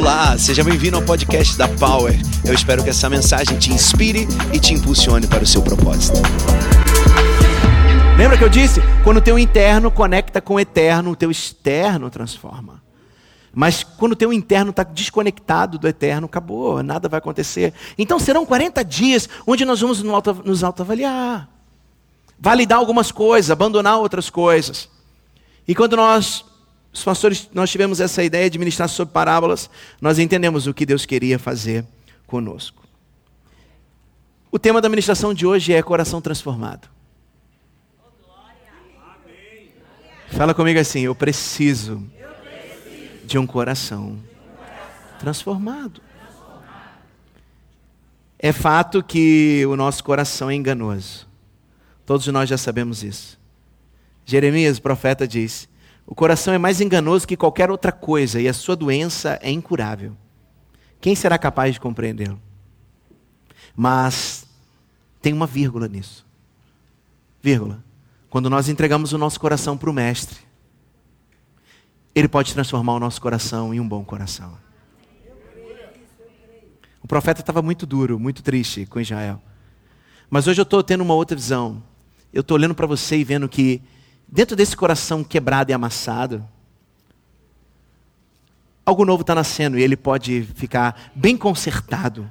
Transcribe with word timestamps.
Olá, 0.00 0.38
seja 0.38 0.64
bem-vindo 0.64 0.96
ao 0.96 1.02
podcast 1.02 1.58
da 1.58 1.68
Power. 1.68 2.18
Eu 2.42 2.54
espero 2.54 2.82
que 2.82 2.88
essa 2.88 3.06
mensagem 3.10 3.58
te 3.58 3.70
inspire 3.70 4.26
e 4.50 4.58
te 4.58 4.72
impulsione 4.72 5.26
para 5.26 5.44
o 5.44 5.46
seu 5.46 5.60
propósito. 5.60 6.16
Lembra 8.16 8.38
que 8.38 8.42
eu 8.42 8.48
disse? 8.48 8.80
Quando 9.04 9.18
o 9.18 9.20
teu 9.20 9.38
interno 9.38 9.90
conecta 9.90 10.40
com 10.40 10.54
o 10.54 10.60
eterno, 10.60 11.10
o 11.10 11.16
teu 11.16 11.30
externo 11.30 12.08
transforma. 12.08 12.82
Mas 13.52 13.84
quando 13.84 14.12
o 14.12 14.16
teu 14.16 14.32
interno 14.32 14.70
está 14.70 14.82
desconectado 14.82 15.76
do 15.76 15.86
eterno, 15.86 16.24
acabou, 16.24 16.82
nada 16.82 17.06
vai 17.06 17.18
acontecer. 17.18 17.74
Então 17.98 18.18
serão 18.18 18.46
40 18.46 18.82
dias 18.82 19.28
onde 19.46 19.66
nós 19.66 19.82
vamos 19.82 20.02
nos 20.02 20.64
autoavaliar, 20.64 21.46
validar 22.38 22.78
algumas 22.78 23.12
coisas, 23.12 23.50
abandonar 23.50 23.98
outras 23.98 24.30
coisas. 24.30 24.88
E 25.68 25.74
quando 25.74 25.94
nós 25.94 26.46
os 26.92 27.04
pastores, 27.04 27.48
nós 27.54 27.70
tivemos 27.70 28.00
essa 28.00 28.22
ideia 28.22 28.50
de 28.50 28.58
ministrar 28.58 28.88
sobre 28.88 29.12
parábolas, 29.12 29.70
nós 30.00 30.18
entendemos 30.18 30.66
o 30.66 30.74
que 30.74 30.84
Deus 30.84 31.06
queria 31.06 31.38
fazer 31.38 31.84
conosco. 32.26 32.82
O 34.50 34.58
tema 34.58 34.80
da 34.80 34.88
ministração 34.88 35.32
de 35.32 35.46
hoje 35.46 35.72
é 35.72 35.80
coração 35.82 36.20
transformado. 36.20 36.88
Fala 40.28 40.54
comigo 40.54 40.78
assim, 40.78 41.00
eu 41.00 41.14
preciso 41.14 42.02
de 43.24 43.38
um 43.38 43.46
coração 43.46 44.18
transformado. 45.18 46.00
É 48.38 48.52
fato 48.52 49.02
que 49.02 49.64
o 49.66 49.76
nosso 49.76 50.02
coração 50.02 50.50
é 50.50 50.54
enganoso. 50.54 51.28
Todos 52.06 52.26
nós 52.28 52.48
já 52.48 52.56
sabemos 52.56 53.04
isso. 53.04 53.38
Jeremias, 54.24 54.80
profeta, 54.80 55.28
diz: 55.28 55.68
o 56.10 56.14
coração 56.16 56.52
é 56.52 56.58
mais 56.58 56.80
enganoso 56.80 57.24
que 57.24 57.36
qualquer 57.36 57.70
outra 57.70 57.92
coisa 57.92 58.40
e 58.40 58.48
a 58.48 58.52
sua 58.52 58.74
doença 58.74 59.38
é 59.40 59.48
incurável. 59.48 60.16
Quem 61.00 61.14
será 61.14 61.38
capaz 61.38 61.74
de 61.74 61.80
compreendê-lo? 61.80 62.42
Mas 63.76 64.44
tem 65.22 65.32
uma 65.32 65.46
vírgula 65.46 65.86
nisso. 65.86 66.26
Vírgula. 67.40 67.84
Quando 68.28 68.50
nós 68.50 68.68
entregamos 68.68 69.12
o 69.12 69.18
nosso 69.18 69.38
coração 69.38 69.78
para 69.78 69.88
o 69.88 69.92
Mestre, 69.92 70.40
Ele 72.12 72.26
pode 72.26 72.52
transformar 72.52 72.94
o 72.94 73.00
nosso 73.00 73.20
coração 73.20 73.72
em 73.72 73.78
um 73.78 73.88
bom 73.88 74.04
coração. 74.04 74.58
O 77.00 77.06
profeta 77.06 77.40
estava 77.40 77.62
muito 77.62 77.86
duro, 77.86 78.18
muito 78.18 78.42
triste 78.42 78.84
com 78.84 79.00
Israel. 79.00 79.40
Mas 80.28 80.48
hoje 80.48 80.60
eu 80.60 80.64
estou 80.64 80.82
tendo 80.82 81.02
uma 81.02 81.14
outra 81.14 81.36
visão. 81.36 81.80
Eu 82.32 82.40
estou 82.40 82.56
olhando 82.56 82.74
para 82.74 82.86
você 82.88 83.16
e 83.16 83.22
vendo 83.22 83.48
que 83.48 83.80
dentro 84.30 84.54
desse 84.54 84.76
coração 84.76 85.24
quebrado 85.24 85.70
e 85.70 85.74
amassado, 85.74 86.46
algo 88.86 89.04
novo 89.04 89.22
está 89.22 89.34
nascendo 89.34 89.78
e 89.78 89.82
ele 89.82 89.96
pode 89.96 90.42
ficar 90.54 91.10
bem 91.14 91.36
consertado, 91.36 92.30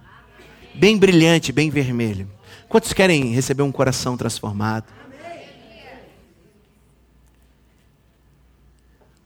bem 0.73 0.97
brilhante, 0.97 1.51
bem 1.51 1.69
vermelho. 1.69 2.29
Quantos 2.69 2.93
querem 2.93 3.33
receber 3.33 3.63
um 3.63 3.71
coração 3.71 4.15
transformado? 4.15 4.85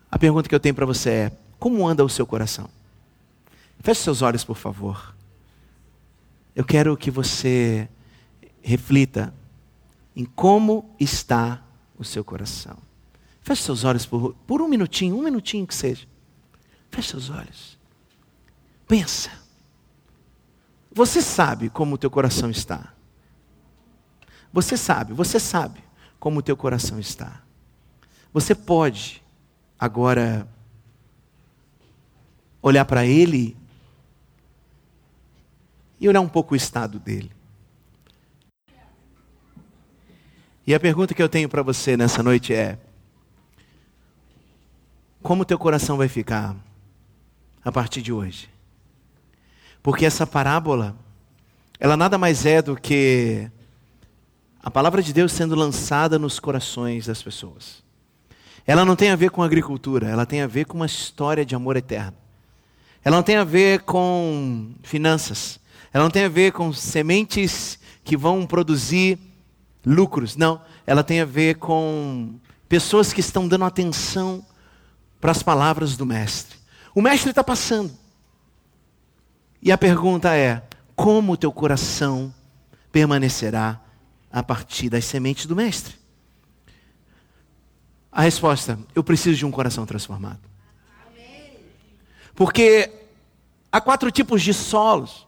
A 0.10 0.18
pergunta 0.18 0.48
que 0.48 0.56
eu 0.56 0.60
tenho 0.60 0.76
para 0.76 0.86
você 0.86 1.10
é: 1.10 1.32
como 1.60 1.88
anda 1.88 2.04
o 2.04 2.10
seu 2.10 2.26
coração? 2.26 2.70
Feche 3.80 4.02
seus 4.02 4.22
olhos, 4.22 4.44
por 4.44 4.56
favor. 4.56 5.14
Eu 6.56 6.64
quero 6.64 6.96
que 6.96 7.12
você 7.12 7.90
reflita 8.62 9.34
em 10.16 10.24
como 10.24 10.96
está 11.00 11.62
o 11.98 12.04
seu 12.04 12.24
coração. 12.24 12.78
Feche 13.42 13.64
seus 13.64 13.84
olhos 13.84 14.06
por, 14.06 14.34
por 14.48 14.62
um 14.62 14.68
minutinho, 14.68 15.18
um 15.18 15.24
minutinho 15.24 15.68
que 15.68 15.76
seja. 15.76 16.08
Feche 16.90 17.10
seus 17.10 17.30
olhos. 17.30 17.78
Pensa. 18.88 19.32
Você 20.92 21.22
sabe 21.22 21.70
como 21.70 21.96
o 21.96 21.98
teu 21.98 22.10
coração 22.10 22.50
está. 22.50 22.94
Você 24.52 24.78
sabe, 24.78 25.14
você 25.14 25.40
sabe 25.40 25.84
como 26.20 26.40
o 26.40 26.44
teu 26.44 26.56
coração 26.56 27.00
está. 27.00 27.42
Você 28.32 28.54
pode 28.54 29.22
agora 29.80 30.48
olhar 32.62 32.86
para 32.86 33.06
ele 33.06 33.58
e 36.00 36.08
olhar 36.08 36.22
um 36.22 36.30
pouco 36.30 36.54
o 36.54 36.58
estado 36.58 37.00
dele. 37.00 37.32
E 40.66 40.74
a 40.74 40.80
pergunta 40.80 41.14
que 41.14 41.22
eu 41.22 41.28
tenho 41.28 41.50
para 41.50 41.62
você 41.62 41.98
nessa 41.98 42.24
noite 42.24 42.54
é: 42.54 42.78
como 45.22 45.44
teu 45.44 45.60
coração 45.60 45.98
vai 45.98 46.08
ficar 46.08 46.56
a 47.66 47.72
partir 47.72 48.02
de 48.02 48.14
hoje? 48.14 48.50
Porque 49.82 50.06
essa 50.06 50.26
parábola, 50.26 50.96
ela 51.78 51.98
nada 51.98 52.18
mais 52.18 52.46
é 52.46 52.62
do 52.62 52.78
que 52.78 53.52
a 54.62 54.72
palavra 54.72 55.04
de 55.04 55.12
Deus 55.12 55.34
sendo 55.34 55.54
lançada 55.54 56.18
nos 56.18 56.40
corações 56.40 57.08
das 57.08 57.22
pessoas. 57.22 57.84
Ela 58.66 58.86
não 58.86 58.96
tem 58.96 59.10
a 59.10 59.18
ver 59.18 59.32
com 59.32 59.44
agricultura, 59.44 60.08
ela 60.08 60.26
tem 60.26 60.42
a 60.42 60.48
ver 60.48 60.66
com 60.66 60.78
uma 60.78 60.86
história 60.86 61.46
de 61.46 61.54
amor 61.54 61.76
eterno. 61.76 62.16
Ela 63.04 63.18
não 63.18 63.24
tem 63.24 63.36
a 63.36 63.44
ver 63.44 63.82
com 63.82 64.74
finanças, 64.82 65.60
ela 65.92 66.06
não 66.06 66.12
tem 66.12 66.24
a 66.24 66.30
ver 66.30 66.54
com 66.54 66.72
sementes 66.72 67.78
que 68.02 68.16
vão 68.16 68.46
produzir 68.48 69.20
lucros. 69.86 70.36
Não, 70.36 70.62
ela 70.86 71.04
tem 71.04 71.22
a 71.22 71.26
ver 71.26 71.56
com 71.56 72.36
pessoas 72.68 73.14
que 73.14 73.20
estão 73.20 73.48
dando 73.48 73.66
atenção 73.66 74.46
para 75.20 75.32
as 75.32 75.44
palavras 75.44 75.96
do 75.96 76.06
Mestre. 76.06 76.58
O 76.94 77.02
Mestre 77.02 77.30
está 77.30 77.44
passando. 77.44 77.92
E 79.62 79.72
a 79.72 79.78
pergunta 79.78 80.36
é: 80.36 80.62
como 80.96 81.34
o 81.34 81.38
teu 81.38 81.52
coração 81.52 82.34
permanecerá 82.92 83.80
a 84.32 84.44
partir 84.44 84.90
das 84.90 85.06
sementes 85.06 85.46
do 85.46 85.56
Mestre? 85.56 85.96
A 88.12 88.22
resposta: 88.22 88.78
eu 88.94 89.04
preciso 89.04 89.38
de 89.38 89.46
um 89.46 89.52
coração 89.52 89.86
transformado. 89.86 90.40
Porque 92.36 92.92
há 93.72 93.80
quatro 93.80 94.12
tipos 94.12 94.42
de 94.42 94.54
solos. 94.54 95.28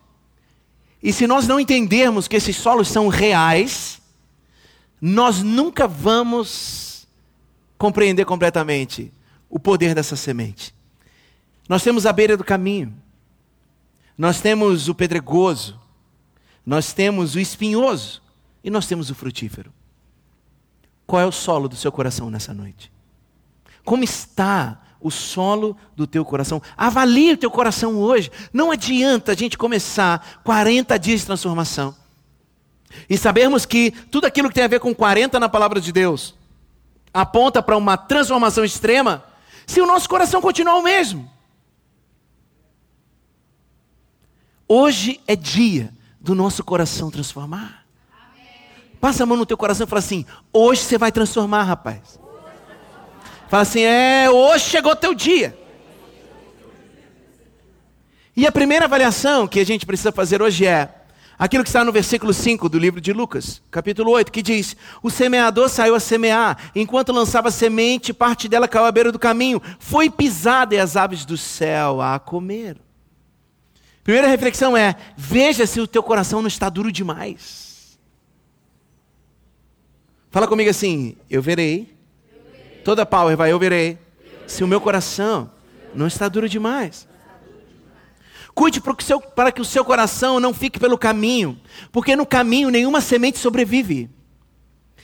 E 1.01 1.13
se 1.13 1.27
nós 1.27 1.47
não 1.47 1.59
entendermos 1.59 2.27
que 2.27 2.35
esses 2.35 2.55
solos 2.55 2.87
são 2.87 3.07
reais, 3.07 4.01
nós 5.07 5.43
nunca 5.43 5.87
vamos 5.87 7.07
compreender 7.77 8.25
completamente 8.25 9.13
o 9.47 9.59
poder 9.59 9.93
dessa 9.93 10.15
semente. 10.15 10.73
Nós 11.69 11.83
temos 11.83 12.07
a 12.07 12.11
beira 12.11 12.35
do 12.35 12.43
caminho, 12.43 12.91
nós 14.17 14.41
temos 14.41 14.89
o 14.89 14.95
pedregoso, 14.95 15.79
nós 16.65 16.91
temos 16.91 17.35
o 17.35 17.39
espinhoso 17.39 18.19
e 18.63 18.71
nós 18.71 18.87
temos 18.87 19.11
o 19.11 19.15
frutífero. 19.15 19.71
Qual 21.05 21.21
é 21.21 21.25
o 21.27 21.31
solo 21.31 21.69
do 21.69 21.75
seu 21.75 21.91
coração 21.91 22.31
nessa 22.31 22.51
noite? 22.51 22.91
Como 23.83 24.03
está 24.03 24.81
o 24.99 25.11
solo 25.11 25.77
do 25.95 26.07
teu 26.07 26.25
coração? 26.25 26.59
Avalie 26.75 27.33
o 27.33 27.37
teu 27.37 27.51
coração 27.51 27.99
hoje. 27.99 28.31
Não 28.51 28.71
adianta 28.71 29.33
a 29.33 29.35
gente 29.35 29.55
começar 29.55 30.41
40 30.43 30.97
dias 30.97 31.19
de 31.19 31.27
transformação 31.27 31.95
e 33.09 33.17
sabermos 33.17 33.65
que 33.65 33.91
tudo 34.11 34.25
aquilo 34.25 34.49
que 34.49 34.55
tem 34.55 34.63
a 34.63 34.67
ver 34.67 34.79
com 34.79 34.93
40 34.93 35.39
na 35.39 35.49
palavra 35.49 35.79
de 35.79 35.91
Deus 35.91 36.35
aponta 37.13 37.63
para 37.63 37.77
uma 37.77 37.95
transformação 37.95 38.65
extrema, 38.65 39.23
se 39.65 39.79
o 39.79 39.85
nosso 39.85 40.09
coração 40.09 40.41
continuar 40.41 40.75
o 40.75 40.83
mesmo. 40.83 41.31
Hoje 44.67 45.21
é 45.25 45.35
dia 45.35 45.93
do 46.19 46.35
nosso 46.35 46.63
coração 46.63 47.09
transformar. 47.09 47.85
Passa 48.99 49.23
a 49.23 49.25
mão 49.25 49.37
no 49.37 49.45
teu 49.45 49.55
coração 49.55 49.85
e 49.85 49.89
fala 49.89 49.99
assim: 49.99 50.25
hoje 50.51 50.81
você 50.81 50.97
vai 50.97 51.11
transformar, 51.11 51.63
rapaz. 51.63 52.19
Fala 53.47 53.61
assim: 53.61 53.81
é, 53.81 54.29
hoje 54.29 54.65
chegou 54.65 54.95
teu 54.95 55.13
dia. 55.13 55.57
E 58.35 58.45
a 58.45 58.51
primeira 58.51 58.85
avaliação 58.85 59.47
que 59.47 59.59
a 59.59 59.65
gente 59.65 59.85
precisa 59.85 60.11
fazer 60.11 60.41
hoje 60.41 60.65
é: 60.65 61.04
Aquilo 61.37 61.63
que 61.63 61.69
está 61.69 61.83
no 61.83 61.91
versículo 61.91 62.33
5 62.33 62.69
do 62.69 62.79
livro 62.79 63.01
de 63.01 63.11
Lucas, 63.11 63.61
capítulo 63.69 64.11
8, 64.11 64.31
que 64.31 64.41
diz: 64.41 64.75
O 65.03 65.09
semeador 65.09 65.67
saiu 65.67 65.93
a 65.93 65.99
semear, 65.99 66.71
enquanto 66.73 67.11
lançava 67.11 67.51
semente, 67.51 68.13
parte 68.13 68.47
dela 68.47 68.69
caiu 68.69 68.85
à 68.85 68.91
beira 68.91 69.11
do 69.11 69.19
caminho, 69.19 69.61
foi 69.77 70.09
pisada 70.09 70.75
e 70.75 70.79
as 70.79 70.95
aves 70.95 71.25
do 71.25 71.37
céu 71.37 71.99
a 71.99 72.17
comer. 72.19 72.77
Primeira 74.01 74.29
reflexão 74.29 74.77
é: 74.77 74.95
veja 75.17 75.65
se 75.65 75.81
o 75.81 75.87
teu 75.87 76.01
coração 76.01 76.41
não 76.41 76.47
está 76.47 76.69
duro 76.69 76.89
demais. 76.89 77.99
Fala 80.31 80.47
comigo 80.47 80.69
assim: 80.69 81.17
eu 81.29 81.41
verei. 81.41 81.93
Toda 82.85 83.05
power 83.05 83.35
vai, 83.35 83.51
eu 83.51 83.59
verei. 83.59 83.97
Se 84.47 84.63
o 84.63 84.67
meu 84.67 84.79
coração 84.79 85.51
não 85.93 86.07
está 86.07 86.29
duro 86.29 86.47
demais. 86.47 87.07
Cuide 88.55 88.81
para 88.81 89.51
que, 89.51 89.61
o 89.61 89.65
seu 89.65 89.83
coração 89.83 90.39
não 90.39 90.53
fique 90.53 90.79
pelo 90.79 90.97
caminho, 90.97 91.59
porque 91.91 92.15
no 92.15 92.25
caminho 92.25 92.69
nenhuma 92.69 93.01
semente 93.01 93.37
sobrevive. 93.37 94.09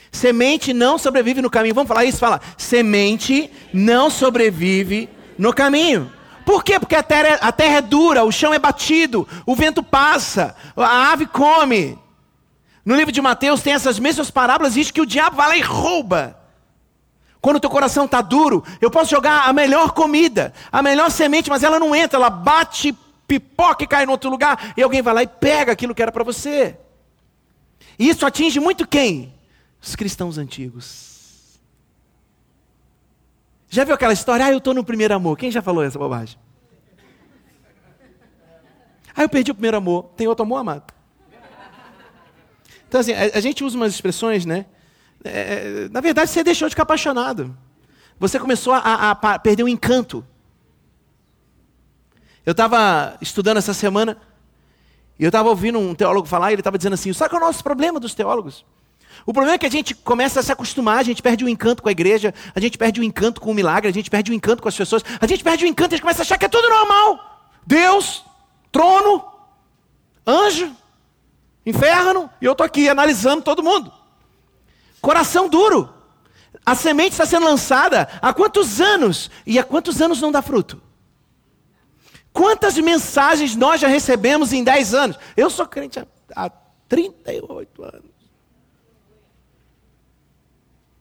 Semente 0.10 0.74
não 0.74 0.98
sobrevive 0.98 1.42
no 1.42 1.50
caminho. 1.50 1.76
Vamos 1.76 1.90
falar 1.90 2.06
isso? 2.06 2.18
Fala. 2.18 2.42
Semente 2.58 3.52
não 3.74 4.10
sobrevive 4.10 5.10
no 5.38 5.54
caminho. 5.54 6.12
Por 6.46 6.64
quê? 6.64 6.80
Porque 6.80 6.96
a 6.96 7.04
terra, 7.04 7.28
é, 7.28 7.40
a 7.42 7.52
terra 7.52 7.78
é 7.78 7.82
dura, 7.82 8.24
o 8.24 8.32
chão 8.32 8.54
é 8.54 8.60
batido, 8.60 9.28
o 9.46 9.56
vento 9.56 9.84
passa, 9.84 10.56
a 10.76 11.12
ave 11.12 11.28
come. 11.28 11.98
No 12.84 12.96
livro 12.96 13.12
de 13.12 13.22
Mateus 13.22 13.62
tem 13.62 13.74
essas 13.74 14.00
mesmas 14.00 14.32
parábolas, 14.32 14.74
diz 14.74 14.92
que 14.92 15.02
o 15.02 15.06
diabo 15.06 15.38
vai 15.38 15.48
lá 15.50 15.58
e 15.58 15.62
rouba. 15.62 16.38
Quando 17.40 17.58
o 17.58 17.60
teu 17.60 17.70
coração 17.70 18.06
está 18.06 18.22
duro, 18.22 18.64
eu 18.80 18.90
posso 18.90 19.10
jogar 19.10 19.48
a 19.48 19.54
melhor 19.54 19.92
comida, 19.92 20.54
a 20.72 20.82
melhor 20.82 21.10
semente, 21.10 21.50
mas 21.50 21.64
ela 21.64 21.80
não 21.80 21.96
entra, 21.96 22.18
ela 22.18 22.30
bate, 22.30 22.96
pipoca 23.32 23.86
e 23.86 23.88
cai 23.88 24.04
em 24.04 24.10
outro 24.10 24.30
lugar, 24.30 24.74
e 24.76 24.84
alguém 24.84 25.02
vai 25.02 25.14
lá 25.14 25.24
e 25.24 25.28
pega 25.28 25.72
aquilo 25.72 25.96
que 25.96 26.02
era 26.02 26.12
para 26.12 26.24
você. 26.24 26.78
E 27.98 28.10
isso 28.10 28.26
atinge 28.26 28.60
muito 28.60 28.86
quem? 28.86 29.34
Os 29.82 29.96
cristãos 29.96 30.38
antigos. 30.38 31.58
Já 33.70 33.86
viu 33.86 33.96
aquela 33.96 34.12
história? 34.12 34.46
Ah, 34.46 34.52
eu 34.52 34.58
estou 34.58 34.74
no 34.74 34.84
primeiro 34.84 35.14
amor. 35.14 35.38
Quem 35.38 35.50
já 35.50 35.62
falou 35.62 35.82
essa 35.82 35.98
bobagem? 35.98 36.38
Ah, 39.16 39.24
eu 39.24 39.30
perdi 39.30 39.52
o 39.52 39.56
primeiro 39.56 39.78
amor. 39.78 40.10
Tem 40.18 40.28
outro 40.28 40.44
amor, 40.44 40.58
amado? 40.58 40.94
Então, 42.86 43.00
assim, 43.00 43.14
a, 43.14 43.38
a 43.38 43.40
gente 43.40 43.64
usa 43.64 43.78
umas 43.78 43.94
expressões, 43.94 44.46
né? 44.46 44.66
É, 45.24 45.88
na 45.90 46.02
verdade, 46.02 46.30
você 46.30 46.44
deixou 46.44 46.68
de 46.68 46.74
ficar 46.74 46.84
apaixonado. 46.84 47.58
Você 48.20 48.38
começou 48.38 48.74
a, 48.74 48.80
a, 48.80 49.12
a 49.12 49.40
perder 49.40 49.64
o 49.64 49.70
encanto. 49.70 50.26
Eu 52.46 52.52
estava 52.52 53.18
estudando 53.22 53.58
essa 53.58 53.74
semana 53.74 54.18
e 55.20 55.24
eu 55.24 55.30
estava 55.30 55.50
ouvindo 55.50 55.78
um 55.78 55.94
teólogo 55.94 56.28
falar 56.28 56.52
e 56.52 56.56
ele 56.56 56.62
estava 56.62 56.78
dizendo 56.78 56.94
assim: 56.94 57.14
sabe 57.14 57.30
qual 57.30 57.42
é 57.42 57.46
o 57.46 57.48
nosso 57.48 57.64
problema 57.64 58.00
dos 58.00 58.16
teólogos? 58.16 58.66
O 59.26 59.34
problema 59.34 59.56
é 59.56 59.58
que 59.60 59.66
a 59.66 59.72
gente 59.72 59.94
começa 59.94 60.40
a 60.40 60.44
se 60.44 60.52
acostumar, 60.52 60.98
a 60.98 61.04
gente 61.04 61.22
perde 61.22 61.46
o 61.46 61.50
encanto 61.50 61.84
com 61.84 61.90
a 61.90 61.92
igreja, 61.92 62.34
a 62.56 62.60
gente 62.60 62.78
perde 62.78 63.00
o 63.00 63.04
encanto 63.04 63.40
com 63.40 63.52
o 63.52 63.54
milagre, 63.54 63.90
a 63.90 63.94
gente 63.94 64.10
perde 64.10 64.32
o 64.32 64.34
encanto 64.34 64.64
com 64.64 64.70
as 64.70 64.76
pessoas, 64.76 65.04
a 65.20 65.28
gente 65.28 65.44
perde 65.44 65.66
o 65.66 65.68
encanto, 65.68 65.94
a 65.94 65.98
gente 65.98 66.02
começa 66.02 66.22
a 66.22 66.24
achar 66.24 66.38
que 66.38 66.46
é 66.46 66.50
tudo 66.50 66.68
normal. 66.68 67.52
Deus, 67.68 68.26
trono, 68.72 69.24
anjo, 70.26 70.72
inferno, 71.66 72.30
e 72.42 72.46
eu 72.46 72.54
estou 72.54 72.66
aqui 72.66 72.90
analisando 72.90 73.44
todo 73.44 73.62
mundo. 73.62 73.92
Coração 75.00 75.48
duro. 75.48 75.94
A 76.66 76.74
semente 76.74 77.12
está 77.12 77.26
sendo 77.26 77.46
lançada 77.46 78.08
há 78.22 78.34
quantos 78.34 78.82
anos? 78.82 79.30
E 79.46 79.60
há 79.60 79.64
quantos 79.64 80.02
anos 80.02 80.20
não 80.20 80.32
dá 80.32 80.42
fruto? 80.42 80.82
Quantas 82.34 82.78
mensagens 82.78 83.56
nós 83.56 83.82
já 83.82 83.88
recebemos 83.88 84.54
em 84.54 84.64
10 84.64 84.94
anos? 84.94 85.18
Eu 85.36 85.50
sou 85.50 85.68
crente 85.68 86.00
há, 86.00 86.08
há 86.36 86.50
38 86.88 87.84
anos. 87.84 88.12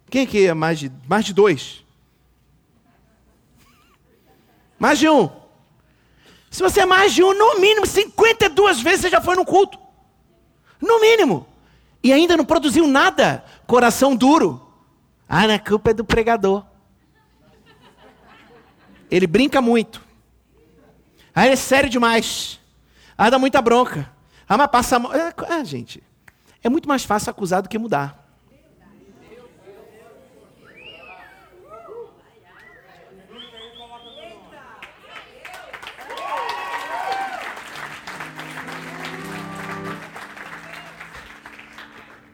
Quem 0.08 0.24
aqui 0.24 0.46
é 0.46 0.54
mais 0.54 0.78
de, 0.78 0.90
mais 1.08 1.24
de 1.24 1.32
dois? 1.32 1.84
Mais 4.78 4.98
de 4.98 5.08
um. 5.08 5.30
Se 6.50 6.62
você 6.62 6.80
é 6.80 6.86
mais 6.86 7.14
de 7.14 7.22
um, 7.22 7.32
no 7.32 7.60
mínimo 7.60 7.86
52 7.86 8.80
vezes 8.80 9.02
você 9.02 9.10
já 9.10 9.20
foi 9.20 9.36
no 9.36 9.44
culto. 9.44 9.78
No 10.80 11.00
mínimo. 11.00 11.46
E 12.02 12.12
ainda 12.12 12.36
não 12.36 12.44
produziu 12.44 12.88
nada. 12.88 13.44
Coração 13.66 14.16
duro. 14.16 14.66
Ah, 15.28 15.44
a 15.44 15.58
culpa 15.60 15.90
é 15.90 15.94
do 15.94 16.04
pregador. 16.04 16.64
Ele 19.08 19.28
brinca 19.28 19.60
muito. 19.60 20.09
Ah, 21.34 21.44
ele 21.44 21.54
é 21.54 21.56
sério 21.56 21.88
demais. 21.88 22.60
Ah, 23.16 23.30
dá 23.30 23.38
muita 23.38 23.60
bronca. 23.62 24.10
Ah, 24.48 24.56
mas 24.56 24.70
passa. 24.70 25.00
Ah, 25.48 25.64
gente. 25.64 26.02
É 26.62 26.68
muito 26.68 26.88
mais 26.88 27.04
fácil 27.04 27.30
acusar 27.30 27.62
do 27.62 27.68
que 27.68 27.78
mudar. 27.78 28.20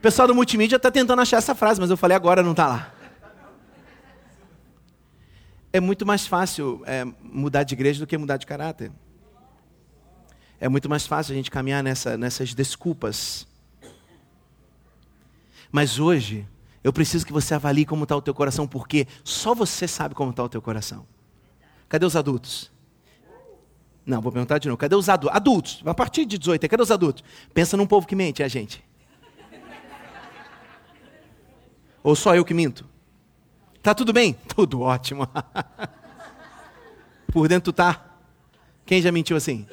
pessoal 0.06 0.28
do 0.28 0.36
multimídia 0.36 0.76
está 0.76 0.88
tentando 0.88 1.20
achar 1.20 1.38
essa 1.38 1.52
frase, 1.52 1.80
mas 1.80 1.90
eu 1.90 1.96
falei 1.96 2.16
agora, 2.16 2.40
não 2.40 2.52
está 2.52 2.68
lá. 2.68 2.95
É 5.72 5.80
muito 5.80 6.06
mais 6.06 6.26
fácil 6.26 6.82
é, 6.86 7.04
mudar 7.22 7.62
de 7.62 7.74
igreja 7.74 8.00
do 8.00 8.06
que 8.06 8.16
mudar 8.16 8.36
de 8.36 8.46
caráter. 8.46 8.90
É 10.58 10.68
muito 10.68 10.88
mais 10.88 11.06
fácil 11.06 11.32
a 11.32 11.36
gente 11.36 11.50
caminhar 11.50 11.82
nessa, 11.82 12.16
nessas 12.16 12.54
desculpas. 12.54 13.46
Mas 15.70 15.98
hoje, 15.98 16.46
eu 16.82 16.92
preciso 16.92 17.26
que 17.26 17.32
você 17.32 17.54
avalie 17.54 17.84
como 17.84 18.04
está 18.04 18.16
o 18.16 18.22
teu 18.22 18.32
coração, 18.32 18.66
porque 18.66 19.06
só 19.22 19.54
você 19.54 19.86
sabe 19.86 20.14
como 20.14 20.30
está 20.30 20.42
o 20.42 20.48
teu 20.48 20.62
coração. 20.62 21.06
Cadê 21.88 22.06
os 22.06 22.16
adultos? 22.16 22.72
Não, 24.06 24.22
vou 24.22 24.30
perguntar 24.30 24.58
de 24.58 24.68
novo. 24.68 24.78
Cadê 24.78 24.94
os 24.94 25.08
adultos? 25.08 25.36
Adultos, 25.36 25.82
a 25.84 25.92
partir 25.92 26.24
de 26.24 26.38
18, 26.38 26.68
cadê 26.68 26.82
os 26.82 26.90
adultos? 26.90 27.24
Pensa 27.52 27.76
num 27.76 27.86
povo 27.86 28.06
que 28.06 28.14
mente, 28.14 28.40
é 28.40 28.44
a 28.44 28.48
gente. 28.48 28.84
Ou 32.02 32.14
só 32.14 32.36
eu 32.36 32.44
que 32.44 32.54
minto? 32.54 32.88
Tá 33.86 33.94
tudo 33.94 34.12
bem? 34.12 34.32
Tudo 34.52 34.80
ótimo. 34.80 35.28
Por 37.32 37.46
dentro 37.46 37.72
tá. 37.72 38.04
Quem 38.84 39.00
já 39.00 39.12
mentiu 39.12 39.36
assim? 39.36 39.64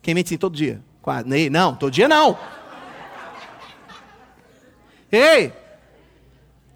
Quem 0.00 0.14
mente 0.14 0.28
assim 0.28 0.38
todo 0.38 0.56
dia? 0.56 0.80
Quase. 1.02 1.50
Não, 1.50 1.76
todo 1.76 1.92
dia 1.92 2.08
não. 2.08 2.38
Ei! 5.12 5.52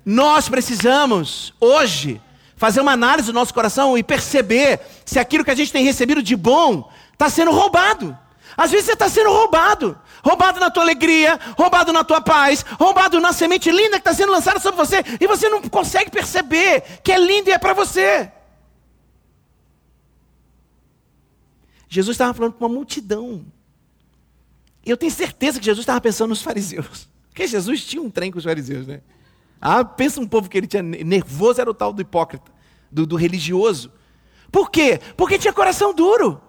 Nós 0.04 0.50
precisamos, 0.50 1.54
hoje, 1.58 2.20
fazer 2.54 2.82
uma 2.82 2.92
análise 2.92 3.28
do 3.28 3.34
nosso 3.34 3.54
coração 3.54 3.96
e 3.96 4.02
perceber 4.02 4.78
se 5.06 5.18
aquilo 5.18 5.46
que 5.46 5.50
a 5.50 5.54
gente 5.54 5.72
tem 5.72 5.82
recebido 5.82 6.22
de 6.22 6.36
bom 6.36 6.92
está 7.14 7.30
sendo 7.30 7.50
roubado. 7.50 8.14
Às 8.56 8.70
vezes 8.70 8.86
você 8.86 8.92
está 8.92 9.08
sendo 9.08 9.30
roubado 9.30 9.98
roubado 10.22 10.60
na 10.60 10.70
tua 10.70 10.82
alegria, 10.82 11.38
roubado 11.56 11.92
na 11.92 12.04
tua 12.04 12.20
paz, 12.20 12.64
roubado 12.78 13.20
na 13.20 13.32
semente 13.32 13.70
linda 13.70 13.92
que 13.92 14.08
está 14.08 14.14
sendo 14.14 14.32
lançada 14.32 14.60
sobre 14.60 14.76
você, 14.76 15.02
e 15.20 15.26
você 15.26 15.48
não 15.48 15.62
consegue 15.62 16.10
perceber 16.10 16.82
que 17.02 17.12
é 17.12 17.18
lindo 17.18 17.48
e 17.48 17.52
é 17.52 17.58
para 17.58 17.72
você. 17.72 18.30
Jesus 21.88 22.14
estava 22.14 22.34
falando 22.34 22.52
com 22.52 22.64
uma 22.64 22.74
multidão. 22.74 23.46
E 24.84 24.90
eu 24.90 24.96
tenho 24.96 25.10
certeza 25.10 25.58
que 25.58 25.64
Jesus 25.64 25.82
estava 25.82 26.00
pensando 26.00 26.28
nos 26.28 26.42
fariseus. 26.42 27.08
Porque 27.30 27.46
Jesus 27.46 27.84
tinha 27.84 28.02
um 28.02 28.10
trem 28.10 28.30
com 28.30 28.38
os 28.38 28.44
fariseus, 28.44 28.86
né? 28.86 29.00
Ah, 29.60 29.82
pensa 29.82 30.20
um 30.20 30.26
povo 30.26 30.50
que 30.50 30.58
ele 30.58 30.66
tinha 30.66 30.82
nervoso, 30.82 31.60
era 31.60 31.70
o 31.70 31.74
tal 31.74 31.92
do 31.92 32.02
hipócrita, 32.02 32.52
do, 32.90 33.06
do 33.06 33.16
religioso. 33.16 33.90
Por 34.52 34.70
quê? 34.70 35.00
Porque 35.16 35.38
tinha 35.38 35.52
coração 35.52 35.94
duro. 35.94 36.40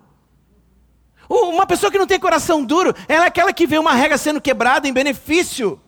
Uma 1.29 1.67
pessoa 1.67 1.91
que 1.91 1.99
não 1.99 2.07
tem 2.07 2.19
coração 2.19 2.65
duro, 2.65 2.91
ela 3.07 3.25
é 3.25 3.27
aquela 3.27 3.53
que 3.53 3.67
vê 3.67 3.77
uma 3.77 3.93
regra 3.93 4.17
sendo 4.17 4.41
quebrada 4.41 4.87
em 4.87 4.93
benefício 4.93 5.79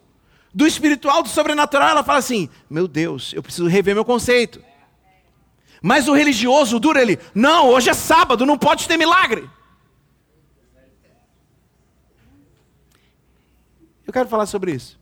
do 0.54 0.68
espiritual, 0.68 1.24
do 1.24 1.30
sobrenatural. 1.30 1.90
Ela 1.90 2.04
fala 2.04 2.20
assim: 2.20 2.48
Meu 2.70 2.88
Deus, 2.88 3.34
eu 3.34 3.42
preciso 3.42 3.68
rever 3.68 3.96
meu 3.96 4.06
conceito. 4.06 4.64
Mas 5.82 6.08
o 6.08 6.14
religioso, 6.14 6.78
o 6.78 6.80
duro, 6.80 7.00
ele: 7.00 7.18
Não, 7.34 7.70
hoje 7.70 7.90
é 7.90 7.94
sábado, 7.94 8.46
não 8.46 8.56
pode 8.56 8.88
ter 8.88 8.98
milagre. 8.98 9.50
Eu 14.06 14.14
quero 14.14 14.30
falar 14.30 14.46
sobre 14.46 14.74
isso. 14.74 15.00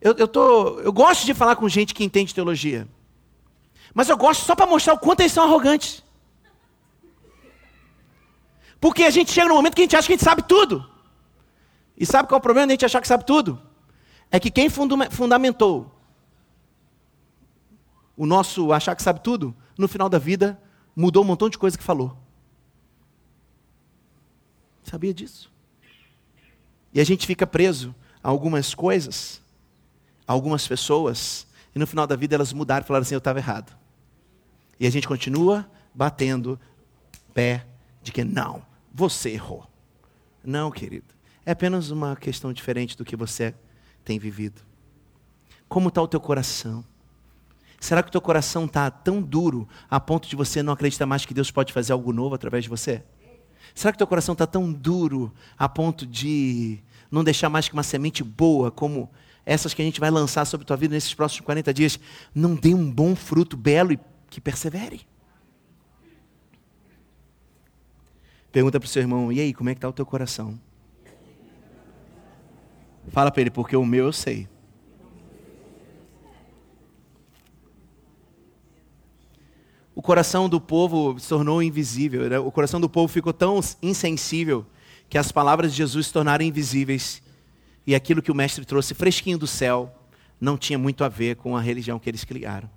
Eu, 0.00 0.14
eu, 0.14 0.28
tô, 0.28 0.80
eu 0.80 0.92
gosto 0.92 1.24
de 1.24 1.32
falar 1.32 1.56
com 1.56 1.68
gente 1.68 1.94
que 1.94 2.04
entende 2.04 2.34
teologia. 2.34 2.86
Mas 3.94 4.08
eu 4.08 4.16
gosto 4.16 4.44
só 4.44 4.54
para 4.54 4.66
mostrar 4.66 4.94
o 4.94 4.98
quanto 4.98 5.20
eles 5.20 5.32
são 5.32 5.44
arrogantes. 5.44 6.04
Porque 8.80 9.04
a 9.04 9.10
gente 9.10 9.32
chega 9.32 9.48
no 9.48 9.54
momento 9.54 9.74
que 9.74 9.82
a 9.82 9.84
gente 9.84 9.96
acha 9.96 10.06
que 10.06 10.12
a 10.12 10.16
gente 10.16 10.24
sabe 10.24 10.42
tudo. 10.42 10.88
E 11.96 12.06
sabe 12.06 12.28
qual 12.28 12.36
é 12.36 12.40
o 12.40 12.42
problema 12.42 12.68
de 12.68 12.72
a 12.72 12.74
gente 12.74 12.86
achar 12.86 13.00
que 13.00 13.08
sabe 13.08 13.24
tudo? 13.24 13.60
É 14.30 14.38
que 14.38 14.50
quem 14.50 14.68
fundamentou 14.68 15.94
o 18.16 18.26
nosso 18.26 18.72
achar 18.72 18.94
que 18.94 19.02
sabe 19.02 19.20
tudo, 19.20 19.54
no 19.76 19.88
final 19.88 20.08
da 20.08 20.18
vida, 20.18 20.60
mudou 20.94 21.22
um 21.22 21.26
montão 21.26 21.48
de 21.48 21.56
coisa 21.56 21.78
que 21.78 21.84
falou. 21.84 22.16
Sabia 24.82 25.14
disso? 25.14 25.52
E 26.92 27.00
a 27.00 27.04
gente 27.04 27.26
fica 27.26 27.46
preso 27.46 27.94
a 28.22 28.28
algumas 28.28 28.74
coisas, 28.74 29.40
a 30.26 30.32
algumas 30.32 30.66
pessoas, 30.66 31.46
e 31.74 31.78
no 31.78 31.86
final 31.86 32.06
da 32.06 32.16
vida 32.16 32.34
elas 32.34 32.52
mudaram 32.52 32.84
e 32.84 32.86
falaram 32.86 33.02
assim: 33.02 33.14
eu 33.14 33.18
estava 33.18 33.38
errado. 33.38 33.76
E 34.80 34.86
a 34.86 34.90
gente 34.90 35.06
continua 35.06 35.68
batendo 35.94 36.58
pé 37.32 37.66
de 38.02 38.10
que 38.10 38.24
não, 38.24 38.62
você 38.92 39.30
errou. 39.30 39.66
Não, 40.44 40.70
querido. 40.70 41.14
É 41.44 41.52
apenas 41.52 41.90
uma 41.90 42.16
questão 42.16 42.52
diferente 42.52 42.96
do 42.96 43.04
que 43.04 43.16
você 43.16 43.54
tem 44.04 44.18
vivido. 44.18 44.62
Como 45.68 45.88
está 45.88 46.00
o 46.02 46.08
teu 46.08 46.20
coração? 46.20 46.84
Será 47.80 48.02
que 48.02 48.08
o 48.08 48.12
teu 48.12 48.20
coração 48.20 48.64
está 48.64 48.90
tão 48.90 49.22
duro 49.22 49.68
a 49.88 50.00
ponto 50.00 50.28
de 50.28 50.34
você 50.34 50.62
não 50.62 50.72
acreditar 50.72 51.06
mais 51.06 51.24
que 51.24 51.34
Deus 51.34 51.50
pode 51.50 51.72
fazer 51.72 51.92
algo 51.92 52.12
novo 52.12 52.34
através 52.34 52.64
de 52.64 52.70
você? 52.70 53.02
Será 53.74 53.92
que 53.92 53.96
o 53.96 53.98
teu 53.98 54.06
coração 54.06 54.32
está 54.32 54.46
tão 54.46 54.72
duro 54.72 55.32
a 55.56 55.68
ponto 55.68 56.06
de 56.06 56.80
não 57.10 57.22
deixar 57.22 57.48
mais 57.48 57.68
que 57.68 57.74
uma 57.74 57.82
semente 57.82 58.24
boa, 58.24 58.70
como 58.70 59.10
essas 59.46 59.72
que 59.72 59.80
a 59.80 59.84
gente 59.84 60.00
vai 60.00 60.10
lançar 60.10 60.44
sobre 60.44 60.66
tua 60.66 60.76
vida 60.76 60.94
nesses 60.94 61.14
próximos 61.14 61.44
40 61.46 61.72
dias, 61.72 62.00
não 62.34 62.54
dê 62.54 62.74
um 62.74 62.90
bom 62.90 63.14
fruto 63.14 63.56
belo 63.56 63.92
e 63.92 64.00
que 64.28 64.40
persevere? 64.40 65.06
Pergunta 68.50 68.80
para 68.80 68.86
o 68.86 68.88
seu 68.88 69.02
irmão: 69.02 69.32
e 69.32 69.40
aí, 69.40 69.52
como 69.52 69.70
é 69.70 69.74
que 69.74 69.78
está 69.78 69.88
o 69.88 69.92
teu 69.92 70.06
coração? 70.06 70.58
Fala 73.08 73.30
para 73.30 73.40
ele, 73.40 73.50
porque 73.50 73.76
o 73.76 73.84
meu 73.84 74.06
eu 74.06 74.12
sei. 74.12 74.48
O 79.94 80.02
coração 80.02 80.48
do 80.48 80.60
povo 80.60 81.18
se 81.18 81.28
tornou 81.28 81.62
invisível. 81.62 82.28
Né? 82.28 82.38
O 82.38 82.52
coração 82.52 82.80
do 82.80 82.88
povo 82.88 83.12
ficou 83.12 83.32
tão 83.32 83.58
insensível 83.82 84.64
que 85.08 85.18
as 85.18 85.32
palavras 85.32 85.72
de 85.72 85.78
Jesus 85.78 86.06
se 86.06 86.12
tornaram 86.12 86.44
invisíveis. 86.44 87.20
E 87.86 87.94
aquilo 87.94 88.22
que 88.22 88.30
o 88.30 88.34
mestre 88.34 88.64
trouxe 88.64 88.94
fresquinho 88.94 89.38
do 89.38 89.46
céu 89.46 89.92
não 90.40 90.56
tinha 90.56 90.78
muito 90.78 91.02
a 91.02 91.08
ver 91.08 91.36
com 91.36 91.56
a 91.56 91.60
religião 91.60 91.98
que 91.98 92.08
eles 92.08 92.22
criaram. 92.22 92.70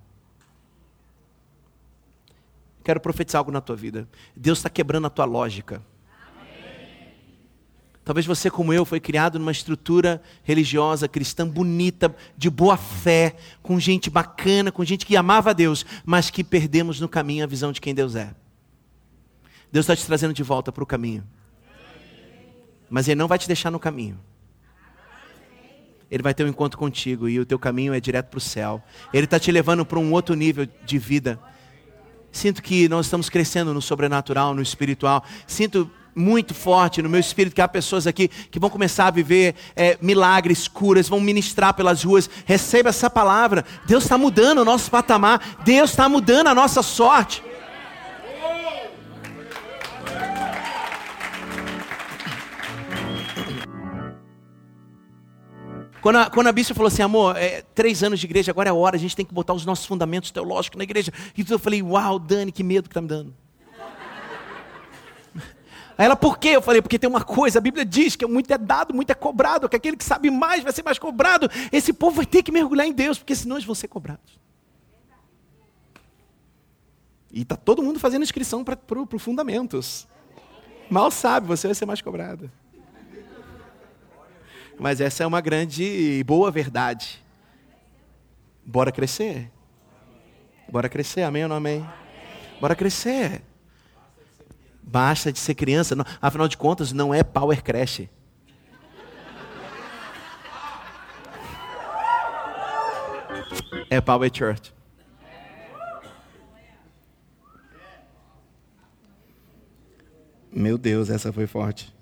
Quero 2.83 2.99
profetizar 2.99 3.39
algo 3.39 3.51
na 3.51 3.61
tua 3.61 3.75
vida. 3.75 4.07
Deus 4.35 4.59
está 4.59 4.69
quebrando 4.69 5.07
a 5.07 5.09
tua 5.09 5.25
lógica. 5.25 5.81
Talvez 8.03 8.25
você, 8.25 8.49
como 8.49 8.73
eu, 8.73 8.83
foi 8.83 8.99
criado 8.99 9.37
numa 9.37 9.51
estrutura 9.51 10.21
religiosa, 10.43 11.07
cristã, 11.07 11.47
bonita, 11.47 12.13
de 12.35 12.49
boa 12.49 12.75
fé, 12.75 13.35
com 13.61 13.79
gente 13.79 14.09
bacana, 14.09 14.71
com 14.71 14.83
gente 14.83 15.05
que 15.05 15.15
amava 15.15 15.51
a 15.51 15.53
Deus, 15.53 15.85
mas 16.03 16.31
que 16.31 16.43
perdemos 16.43 16.99
no 16.99 17.07
caminho 17.07 17.43
a 17.43 17.47
visão 17.47 17.71
de 17.71 17.79
quem 17.79 17.93
Deus 17.93 18.15
é. 18.15 18.33
Deus 19.71 19.83
está 19.83 19.95
te 19.95 20.05
trazendo 20.05 20.33
de 20.33 20.41
volta 20.41 20.71
para 20.71 20.83
o 20.83 20.87
caminho. 20.87 21.23
Mas 22.89 23.07
Ele 23.07 23.15
não 23.15 23.27
vai 23.27 23.37
te 23.37 23.47
deixar 23.47 23.69
no 23.69 23.79
caminho. 23.79 24.19
Ele 26.09 26.23
vai 26.23 26.33
ter 26.33 26.43
um 26.43 26.49
encontro 26.49 26.77
contigo 26.77 27.29
e 27.29 27.39
o 27.39 27.45
teu 27.45 27.57
caminho 27.57 27.93
é 27.93 27.99
direto 28.01 28.27
para 28.27 28.37
o 28.37 28.41
céu. 28.41 28.83
Ele 29.13 29.23
está 29.23 29.39
te 29.39 29.49
levando 29.49 29.85
para 29.85 29.97
um 29.97 30.11
outro 30.11 30.35
nível 30.35 30.67
de 30.83 30.97
vida. 30.97 31.39
Sinto 32.31 32.61
que 32.61 32.87
nós 32.87 33.05
estamos 33.05 33.29
crescendo 33.29 33.73
no 33.73 33.81
sobrenatural, 33.81 34.53
no 34.53 34.61
espiritual. 34.61 35.23
Sinto 35.45 35.89
muito 36.15 36.53
forte 36.53 37.01
no 37.01 37.09
meu 37.09 37.19
espírito 37.19 37.55
que 37.55 37.61
há 37.61 37.67
pessoas 37.67 38.05
aqui 38.05 38.27
que 38.27 38.59
vão 38.59 38.69
começar 38.69 39.07
a 39.07 39.11
viver 39.11 39.55
é, 39.75 39.97
milagres, 40.01 40.67
curas, 40.67 41.07
vão 41.07 41.19
ministrar 41.19 41.73
pelas 41.73 42.03
ruas. 42.03 42.29
Receba 42.45 42.89
essa 42.89 43.09
palavra. 43.09 43.65
Deus 43.85 44.03
está 44.03 44.17
mudando 44.17 44.59
o 44.59 44.65
nosso 44.65 44.89
patamar. 44.89 45.59
Deus 45.63 45.91
está 45.91 46.07
mudando 46.07 46.47
a 46.47 46.55
nossa 46.55 46.81
sorte. 46.81 47.43
Quando 56.01 56.15
a, 56.15 56.29
quando 56.29 56.47
a 56.47 56.51
bispa 56.51 56.73
falou 56.73 56.87
assim, 56.87 57.03
amor, 57.03 57.37
é, 57.37 57.61
três 57.75 58.01
anos 58.01 58.19
de 58.19 58.25
igreja, 58.25 58.51
agora 58.51 58.69
é 58.69 58.71
a 58.71 58.73
hora, 58.73 58.95
a 58.95 58.99
gente 58.99 59.15
tem 59.15 59.25
que 59.25 59.33
botar 59.33 59.53
os 59.53 59.65
nossos 59.65 59.85
fundamentos 59.85 60.31
teológicos 60.31 60.77
na 60.77 60.83
igreja. 60.83 61.13
E 61.37 61.45
eu 61.47 61.59
falei, 61.59 61.83
uau, 61.83 62.17
Dani, 62.17 62.51
que 62.51 62.63
medo 62.63 62.89
que 62.89 62.91
está 62.91 63.01
me 63.01 63.07
dando. 63.07 63.35
Aí 65.95 66.05
ela, 66.05 66.15
por 66.15 66.39
quê? 66.39 66.49
Eu 66.49 66.61
falei, 66.61 66.81
porque 66.81 66.97
tem 66.97 67.07
uma 67.07 67.23
coisa, 67.23 67.59
a 67.59 67.61
Bíblia 67.61 67.85
diz 67.85 68.15
que 68.15 68.25
muito 68.25 68.51
é 68.51 68.57
dado, 68.57 68.95
muito 68.95 69.11
é 69.11 69.13
cobrado, 69.13 69.69
que 69.69 69.75
aquele 69.75 69.95
que 69.95 70.03
sabe 70.03 70.31
mais 70.31 70.63
vai 70.63 70.73
ser 70.73 70.83
mais 70.83 70.97
cobrado. 70.97 71.47
Esse 71.71 71.93
povo 71.93 72.15
vai 72.15 72.25
ter 72.25 72.41
que 72.41 72.51
mergulhar 72.51 72.87
em 72.87 72.93
Deus, 72.93 73.19
porque 73.19 73.35
senão 73.35 73.57
eles 73.57 73.65
vão 73.65 73.75
ser 73.75 73.87
cobrados. 73.87 74.39
E 77.31 77.43
está 77.43 77.55
todo 77.55 77.83
mundo 77.83 77.99
fazendo 77.99 78.23
inscrição 78.23 78.63
para 78.63 78.77
Fundamentos. 79.19 80.07
Mal 80.89 81.11
sabe, 81.11 81.47
você 81.47 81.67
vai 81.67 81.75
ser 81.75 81.85
mais 81.85 82.01
cobrado. 82.01 82.51
Mas 84.81 84.99
essa 84.99 85.23
é 85.23 85.27
uma 85.27 85.39
grande 85.39 85.83
e 85.83 86.23
boa 86.23 86.49
verdade. 86.49 87.23
Bora 88.65 88.91
crescer. 88.91 89.51
Bora 90.67 90.89
crescer, 90.89 91.21
amém 91.21 91.43
ou 91.43 91.49
não 91.49 91.57
amém? 91.57 91.87
Bora 92.59 92.75
crescer. 92.75 93.43
Basta 94.81 95.31
de 95.31 95.37
ser 95.37 95.53
criança. 95.53 95.95
Afinal 96.19 96.47
de 96.47 96.57
contas, 96.57 96.91
não 96.91 97.13
é 97.13 97.21
Power 97.23 97.63
Crash. 97.63 98.09
É 103.87 104.01
Power 104.01 104.31
Church. 104.33 104.73
Meu 110.51 110.75
Deus, 110.75 111.11
essa 111.11 111.31
foi 111.31 111.45
forte. 111.45 112.00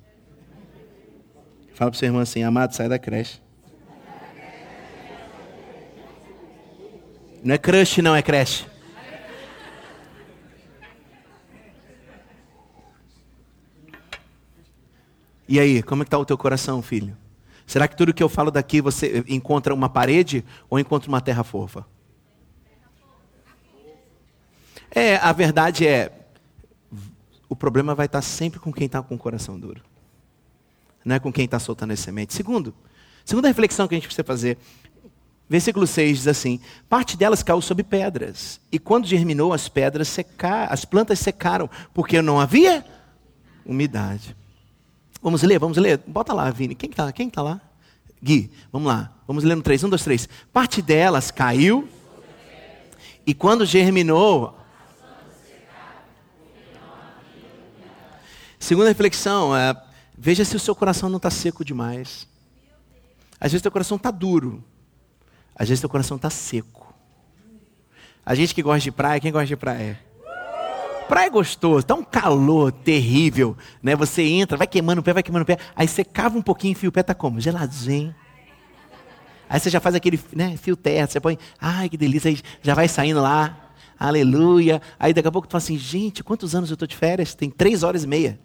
Fala 1.79 1.91
para 1.91 1.95
o 1.95 1.97
seu 1.97 2.07
irmão 2.07 2.21
assim, 2.21 2.43
amado, 2.43 2.75
sai 2.75 2.89
da 2.89 2.99
creche. 2.99 3.39
Não 7.41 7.55
é 7.55 7.57
crush, 7.57 8.01
não, 8.01 8.13
é 8.13 8.21
creche. 8.21 8.67
E 15.47 15.57
aí, 15.57 15.81
como 15.81 16.03
é 16.03 16.05
está 16.05 16.17
o 16.17 16.25
teu 16.25 16.37
coração, 16.37 16.81
filho? 16.81 17.15
Será 17.65 17.87
que 17.87 17.95
tudo 17.95 18.13
que 18.13 18.21
eu 18.21 18.27
falo 18.27 18.51
daqui 18.51 18.81
você 18.81 19.23
encontra 19.29 19.73
uma 19.73 19.87
parede 19.87 20.43
ou 20.69 20.77
encontra 20.77 21.07
uma 21.07 21.21
terra 21.21 21.45
fofa? 21.45 21.85
É, 24.91 25.15
a 25.15 25.31
verdade 25.31 25.87
é, 25.87 26.11
o 27.47 27.55
problema 27.55 27.95
vai 27.95 28.07
estar 28.07 28.21
sempre 28.21 28.59
com 28.59 28.73
quem 28.73 28.87
está 28.87 29.01
com 29.01 29.15
o 29.15 29.17
coração 29.17 29.57
duro 29.57 29.88
não 31.03 31.15
é 31.15 31.19
com 31.19 31.31
quem 31.31 31.45
está 31.45 31.59
soltando 31.59 31.91
as 31.91 31.99
sementes. 31.99 32.35
Segundo, 32.35 32.73
segunda 33.25 33.47
reflexão 33.47 33.87
que 33.87 33.95
a 33.95 33.97
gente 33.97 34.07
precisa 34.07 34.23
fazer. 34.23 34.57
Versículo 35.49 35.87
6 35.87 36.17
diz 36.17 36.27
assim: 36.27 36.59
Parte 36.87 37.17
delas 37.17 37.41
caiu 37.41 37.61
sobre 37.61 37.83
pedras, 37.83 38.61
e 38.71 38.77
quando 38.77 39.07
germinou, 39.07 39.51
as 39.51 39.67
pedras 39.67 40.07
secaram, 40.07 40.71
as 40.71 40.85
plantas 40.85 41.19
secaram, 41.19 41.69
porque 41.93 42.21
não 42.21 42.39
havia 42.39 42.85
umidade. 43.65 44.35
Vamos 45.21 45.41
ler, 45.41 45.59
vamos 45.59 45.77
ler. 45.77 45.99
Bota 46.05 46.33
lá, 46.33 46.49
Vini. 46.51 46.75
Quem 46.75 46.89
está 46.89 47.11
quem 47.11 47.29
tá 47.29 47.41
lá? 47.41 47.59
Gui, 48.21 48.51
vamos 48.71 48.87
lá. 48.87 49.13
Vamos 49.27 49.43
ler 49.43 49.55
no 49.55 49.61
3. 49.61 49.83
1, 49.83 49.89
2, 49.89 50.03
3. 50.03 50.29
Parte 50.53 50.81
delas 50.81 51.31
caiu, 51.31 51.87
e 53.25 53.33
quando 53.33 53.65
germinou. 53.65 54.57
Segunda 58.57 58.89
reflexão, 58.89 59.55
é, 59.55 59.73
Veja 60.21 60.43
se 60.43 60.53
o 60.53 60.59
seu 60.59 60.75
coração 60.75 61.07
não 61.07 61.15
está 61.15 61.29
seco 61.29 61.63
demais. 61.63 62.27
Às 63.39 63.53
vezes 63.53 63.61
teu 63.61 63.71
coração 63.71 63.95
está 63.95 64.11
duro. 64.11 64.61
Às 65.55 65.69
vezes 65.69 65.79
teu 65.79 65.89
coração 65.89 66.17
está 66.17 66.29
seco. 66.29 66.93
A 68.25 68.35
gente 68.35 68.53
que 68.53 68.61
gosta 68.61 68.81
de 68.81 68.91
praia, 68.91 69.21
quem 69.21 69.31
gosta 69.31 69.47
de 69.47 69.55
praia? 69.55 69.97
Praia 71.07 71.27
é 71.27 71.29
gostoso, 71.29 71.79
está 71.79 71.95
um 71.95 72.03
calor 72.03 72.69
terrível, 72.71 73.57
né? 73.81 73.95
Você 73.95 74.21
entra, 74.21 74.57
vai 74.57 74.67
queimando 74.67 74.99
o 74.99 75.03
pé, 75.03 75.13
vai 75.13 75.23
queimando 75.23 75.43
o 75.43 75.45
pé, 75.45 75.57
aí 75.73 75.87
você 75.87 76.03
cava 76.03 76.37
um 76.37 76.41
pouquinho 76.41 76.75
e 76.83 76.87
o 76.87 76.91
pé 76.91 76.99
está 76.99 77.15
como? 77.15 77.39
Geladinho. 77.39 78.13
Aí 79.49 79.59
você 79.59 79.69
já 79.69 79.79
faz 79.79 79.95
aquele 79.95 80.19
né, 80.33 80.55
fio 80.57 80.75
terra, 80.75 81.07
você 81.07 81.19
põe, 81.19 81.39
ai 81.59 81.89
que 81.89 81.97
delícia, 81.97 82.29
aí 82.29 82.39
já 82.61 82.75
vai 82.75 82.89
saindo 82.89 83.21
lá, 83.21 83.71
aleluia. 83.97 84.81
Aí 84.99 85.13
daqui 85.13 85.29
a 85.29 85.31
pouco 85.31 85.47
tu 85.47 85.51
fala 85.53 85.63
assim, 85.63 85.77
gente, 85.77 86.23
quantos 86.23 86.53
anos 86.53 86.69
eu 86.69 86.75
estou 86.75 86.87
de 86.87 86.95
férias? 86.95 87.33
Tem 87.33 87.49
três 87.49 87.83
horas 87.83 88.03
e 88.03 88.07
meia. 88.07 88.37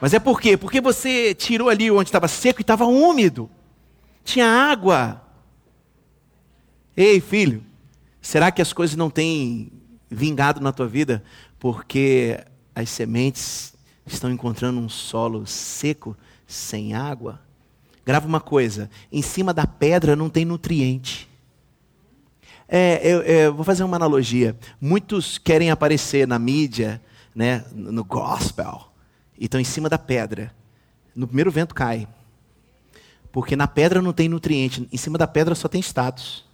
Mas 0.00 0.12
é 0.12 0.18
por 0.18 0.40
quê? 0.40 0.56
Porque 0.56 0.80
você 0.80 1.34
tirou 1.34 1.68
ali 1.68 1.90
onde 1.90 2.08
estava 2.08 2.28
seco 2.28 2.60
e 2.60 2.62
estava 2.62 2.84
úmido. 2.84 3.50
Tinha 4.24 4.46
água. 4.46 5.22
Ei, 6.96 7.20
filho, 7.20 7.64
será 8.20 8.50
que 8.50 8.60
as 8.60 8.72
coisas 8.72 8.96
não 8.96 9.10
têm 9.10 9.72
vingado 10.10 10.60
na 10.60 10.72
tua 10.72 10.86
vida 10.86 11.22
porque 11.58 12.44
as 12.74 12.90
sementes 12.90 13.74
estão 14.06 14.30
encontrando 14.30 14.80
um 14.80 14.88
solo 14.88 15.46
seco, 15.46 16.16
sem 16.46 16.94
água? 16.94 17.40
Grava 18.04 18.26
uma 18.26 18.40
coisa: 18.40 18.90
em 19.10 19.22
cima 19.22 19.52
da 19.52 19.66
pedra 19.66 20.14
não 20.14 20.28
tem 20.28 20.44
nutriente. 20.44 21.28
É, 22.68 23.00
eu, 23.04 23.22
eu, 23.22 23.54
vou 23.54 23.64
fazer 23.64 23.84
uma 23.84 23.96
analogia. 23.96 24.56
Muitos 24.80 25.38
querem 25.38 25.70
aparecer 25.70 26.26
na 26.26 26.38
mídia, 26.38 27.00
né, 27.34 27.64
no 27.72 28.04
gospel, 28.04 28.85
e 29.38 29.44
estão 29.44 29.60
em 29.60 29.64
cima 29.64 29.88
da 29.88 29.98
pedra. 29.98 30.54
No 31.14 31.26
primeiro 31.26 31.50
vento 31.50 31.74
cai. 31.74 32.06
Porque 33.32 33.54
na 33.54 33.68
pedra 33.68 34.00
não 34.00 34.12
tem 34.12 34.28
nutriente, 34.28 34.88
em 34.90 34.96
cima 34.96 35.18
da 35.18 35.26
pedra 35.26 35.54
só 35.54 35.68
tem 35.68 35.80
status. 35.80 36.44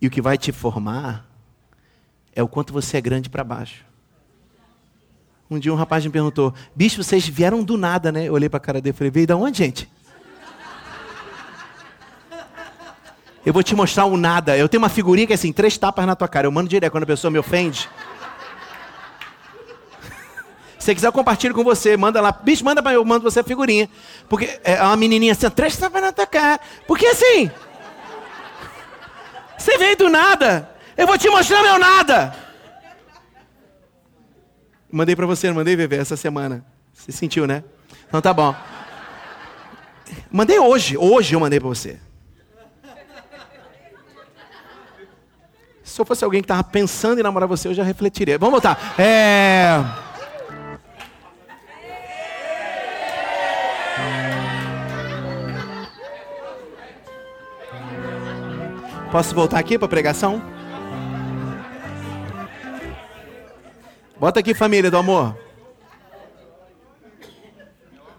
E 0.00 0.06
o 0.06 0.10
que 0.10 0.22
vai 0.22 0.38
te 0.38 0.52
formar 0.52 1.26
é 2.34 2.42
o 2.42 2.48
quanto 2.48 2.72
você 2.72 2.96
é 2.96 3.00
grande 3.00 3.30
para 3.30 3.42
baixo. 3.42 3.84
Um 5.50 5.58
dia 5.58 5.72
um 5.72 5.76
rapaz 5.76 6.04
me 6.04 6.10
perguntou: 6.10 6.52
Bicho, 6.74 7.02
vocês 7.02 7.26
vieram 7.26 7.62
do 7.62 7.76
nada, 7.76 8.10
né? 8.10 8.24
Eu 8.24 8.34
olhei 8.34 8.48
para 8.48 8.58
a 8.58 8.60
cara 8.60 8.80
dele 8.80 8.94
e 8.94 8.98
falei: 8.98 9.10
Veio 9.10 9.26
da 9.26 9.36
onde, 9.36 9.58
gente? 9.58 9.88
Eu 13.44 13.52
vou 13.52 13.62
te 13.62 13.76
mostrar 13.76 14.06
o 14.06 14.16
nada. 14.16 14.58
Eu 14.58 14.68
tenho 14.68 14.82
uma 14.82 14.88
figurinha 14.88 15.24
que 15.26 15.32
é 15.32 15.36
assim: 15.36 15.52
três 15.52 15.78
tapas 15.78 16.04
na 16.04 16.16
tua 16.16 16.26
cara. 16.26 16.48
Eu 16.48 16.52
mando 16.52 16.68
direto 16.68 16.90
quando 16.90 17.04
a 17.04 17.06
pessoa 17.06 17.30
me 17.30 17.38
ofende. 17.38 17.88
Se 20.86 20.94
quiser, 20.94 21.08
eu 21.08 21.12
compartilho 21.12 21.52
com 21.52 21.64
você. 21.64 21.96
Manda 21.96 22.20
lá. 22.20 22.30
Bicho, 22.30 22.64
manda 22.64 22.80
para 22.80 22.92
eu, 22.92 23.04
mando 23.04 23.24
você 23.24 23.40
a 23.40 23.42
figurinha. 23.42 23.90
Porque 24.28 24.60
é 24.62 24.80
uma 24.80 24.96
menininha 24.96 25.32
assim, 25.32 25.50
três 25.50 25.76
na 25.80 26.12
tua 26.12 26.28
cara. 26.28 26.60
Porque 26.86 27.04
assim, 27.06 27.50
você 29.58 29.76
veio 29.78 29.96
do 29.96 30.08
nada. 30.08 30.70
Eu 30.96 31.08
vou 31.08 31.18
te 31.18 31.28
mostrar 31.28 31.60
meu 31.60 31.76
nada. 31.76 32.36
Mandei 34.88 35.16
para 35.16 35.26
você, 35.26 35.48
não 35.48 35.56
mandei, 35.56 35.74
Bebê, 35.74 35.96
essa 35.96 36.16
semana. 36.16 36.64
Você 36.94 37.10
sentiu, 37.10 37.48
né? 37.48 37.64
Então 38.06 38.22
tá 38.22 38.32
bom. 38.32 38.54
Mandei 40.30 40.60
hoje, 40.60 40.96
hoje 40.96 41.34
eu 41.34 41.40
mandei 41.40 41.58
para 41.58 41.68
você. 41.68 41.98
Se 45.82 46.00
eu 46.00 46.06
fosse 46.06 46.24
alguém 46.24 46.42
que 46.42 46.44
estava 46.44 46.62
pensando 46.62 47.18
em 47.18 47.24
namorar 47.24 47.48
você, 47.48 47.66
eu 47.66 47.74
já 47.74 47.82
refletiria. 47.82 48.38
Vamos 48.38 48.52
voltar. 48.52 48.94
É... 48.96 50.05
Posso 59.16 59.34
voltar 59.34 59.58
aqui 59.58 59.78
para 59.78 59.88
pregação? 59.88 60.42
Bota 64.20 64.40
aqui, 64.40 64.52
família 64.52 64.90
do 64.90 64.98
amor. 64.98 65.34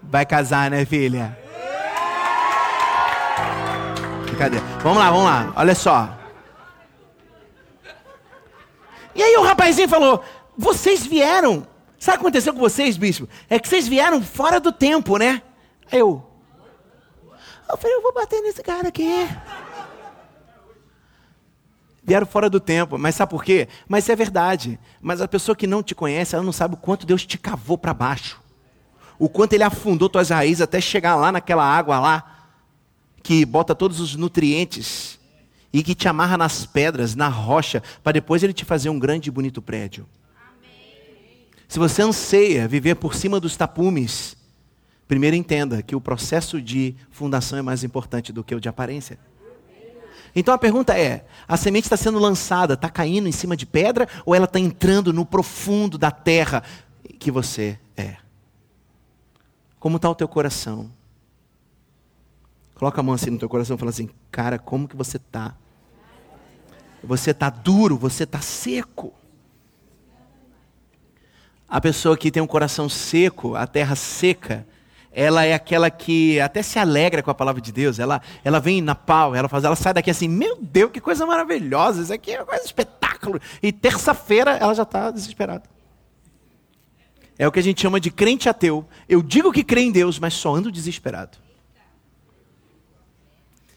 Vai 0.02 0.26
casar, 0.26 0.68
né, 0.68 0.84
filha? 0.84 1.38
Cadê? 4.36 4.58
Vamos 4.82 4.98
lá, 4.98 5.10
vamos 5.12 5.24
lá. 5.24 5.52
Olha 5.54 5.74
só. 5.76 6.18
E 9.14 9.22
aí 9.22 9.36
o 9.36 9.44
rapazinho 9.44 9.88
falou: 9.88 10.24
Vocês 10.56 11.06
vieram. 11.06 11.64
Sabe 11.96 12.16
o 12.16 12.18
que 12.18 12.26
aconteceu 12.26 12.52
com 12.52 12.58
vocês, 12.58 12.96
bispo? 12.96 13.28
É 13.48 13.60
que 13.60 13.68
vocês 13.68 13.86
vieram 13.86 14.20
fora 14.20 14.58
do 14.58 14.72
tempo, 14.72 15.16
né? 15.16 15.42
Aí 15.92 16.00
eu. 16.00 16.28
Eu 17.70 17.76
falei: 17.76 17.96
Eu 17.96 18.02
vou 18.02 18.12
bater 18.12 18.40
nesse 18.42 18.64
cara 18.64 18.88
aqui 18.88 19.28
vieram 22.08 22.26
fora 22.26 22.48
do 22.48 22.58
tempo. 22.58 22.98
Mas 22.98 23.14
sabe 23.14 23.30
por 23.30 23.44
quê? 23.44 23.68
Mas 23.86 24.08
é 24.08 24.16
verdade. 24.16 24.78
Mas 25.00 25.20
a 25.20 25.28
pessoa 25.28 25.54
que 25.54 25.66
não 25.66 25.82
te 25.82 25.94
conhece, 25.94 26.34
ela 26.34 26.42
não 26.42 26.52
sabe 26.52 26.74
o 26.74 26.78
quanto 26.78 27.06
Deus 27.06 27.24
te 27.24 27.36
cavou 27.36 27.76
para 27.76 27.92
baixo. 27.92 28.40
O 29.18 29.28
quanto 29.28 29.52
Ele 29.52 29.62
afundou 29.62 30.08
tuas 30.08 30.30
raízes 30.30 30.62
até 30.62 30.80
chegar 30.80 31.16
lá 31.16 31.30
naquela 31.30 31.64
água 31.64 32.00
lá, 32.00 32.48
que 33.22 33.44
bota 33.44 33.74
todos 33.74 34.00
os 34.00 34.16
nutrientes 34.16 35.18
e 35.70 35.82
que 35.82 35.94
te 35.94 36.08
amarra 36.08 36.38
nas 36.38 36.64
pedras, 36.64 37.14
na 37.14 37.28
rocha, 37.28 37.82
para 38.02 38.12
depois 38.12 38.42
Ele 38.42 38.54
te 38.54 38.64
fazer 38.64 38.88
um 38.88 38.98
grande 38.98 39.28
e 39.28 39.32
bonito 39.32 39.60
prédio. 39.60 40.06
Se 41.68 41.78
você 41.78 42.00
anseia 42.00 42.66
viver 42.66 42.94
por 42.94 43.14
cima 43.14 43.38
dos 43.38 43.54
tapumes, 43.54 44.34
primeiro 45.06 45.36
entenda 45.36 45.82
que 45.82 45.94
o 45.94 46.00
processo 46.00 46.62
de 46.62 46.94
fundação 47.10 47.58
é 47.58 47.62
mais 47.62 47.84
importante 47.84 48.32
do 48.32 48.42
que 48.42 48.54
o 48.54 48.60
de 48.60 48.68
aparência. 48.68 49.18
Então 50.38 50.54
a 50.54 50.58
pergunta 50.58 50.96
é: 50.96 51.24
a 51.46 51.56
semente 51.56 51.86
está 51.86 51.96
sendo 51.96 52.18
lançada, 52.18 52.74
está 52.74 52.88
caindo 52.88 53.28
em 53.28 53.32
cima 53.32 53.56
de 53.56 53.66
pedra 53.66 54.08
ou 54.24 54.34
ela 54.34 54.44
está 54.44 54.58
entrando 54.58 55.12
no 55.12 55.26
profundo 55.26 55.98
da 55.98 56.10
terra 56.10 56.62
que 57.18 57.30
você 57.30 57.78
é? 57.96 58.16
Como 59.80 59.96
está 59.96 60.08
o 60.08 60.14
teu 60.14 60.28
coração? 60.28 60.90
Coloca 62.74 63.00
a 63.00 63.02
mão 63.02 63.14
assim 63.14 63.30
no 63.30 63.38
teu 63.38 63.48
coração 63.48 63.74
e 63.74 63.78
fala 63.78 63.90
assim: 63.90 64.08
cara, 64.30 64.58
como 64.58 64.86
que 64.86 64.96
você 64.96 65.16
está? 65.16 65.56
Você 67.02 67.32
está 67.32 67.50
duro, 67.50 67.96
você 67.96 68.22
está 68.22 68.40
seco. 68.40 69.12
A 71.68 71.80
pessoa 71.80 72.16
que 72.16 72.30
tem 72.30 72.42
um 72.42 72.46
coração 72.46 72.88
seco, 72.88 73.56
a 73.56 73.66
terra 73.66 73.96
seca, 73.96 74.66
ela 75.10 75.44
é 75.44 75.54
aquela 75.54 75.90
que 75.90 76.38
até 76.40 76.62
se 76.62 76.78
alegra 76.78 77.22
com 77.22 77.30
a 77.30 77.34
palavra 77.34 77.60
de 77.60 77.72
Deus. 77.72 77.98
Ela, 77.98 78.20
ela 78.44 78.60
vem 78.60 78.80
na 78.80 78.94
pau, 78.94 79.34
ela 79.34 79.48
faz, 79.48 79.64
ela 79.64 79.76
sai 79.76 79.94
daqui 79.94 80.10
assim, 80.10 80.28
meu 80.28 80.56
Deus, 80.60 80.90
que 80.90 81.00
coisa 81.00 81.26
maravilhosa, 81.26 82.02
isso 82.02 82.12
aqui 82.12 82.32
é 82.32 82.44
coisa 82.44 82.64
espetáculo. 82.64 83.40
E 83.62 83.72
terça-feira 83.72 84.52
ela 84.52 84.74
já 84.74 84.82
está 84.82 85.10
desesperada. 85.10 85.64
É 87.38 87.46
o 87.46 87.52
que 87.52 87.58
a 87.60 87.62
gente 87.62 87.80
chama 87.80 88.00
de 88.00 88.10
crente 88.10 88.48
ateu. 88.48 88.86
Eu 89.08 89.22
digo 89.22 89.52
que 89.52 89.62
creio 89.62 89.88
em 89.88 89.92
Deus, 89.92 90.18
mas 90.18 90.34
só 90.34 90.54
ando 90.54 90.72
desesperado. 90.72 91.38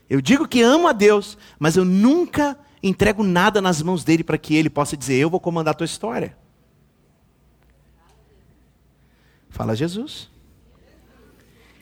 Eu 0.10 0.20
digo 0.20 0.48
que 0.48 0.62
amo 0.62 0.88
a 0.88 0.92
Deus, 0.92 1.38
mas 1.60 1.78
eu 1.78 1.86
nunca 1.86 2.58
entrego 2.82 3.24
nada 3.24 3.62
nas 3.62 3.82
mãos 3.82 4.04
dele 4.04 4.24
para 4.24 4.38
que 4.38 4.56
ele 4.56 4.70
possa 4.70 4.98
dizer: 4.98 5.16
Eu 5.16 5.30
vou 5.30 5.40
comandar 5.40 5.74
a 5.74 5.78
tua 5.78 5.86
história. 5.86 6.36
Fala 9.50 9.76
Jesus. 9.76 10.31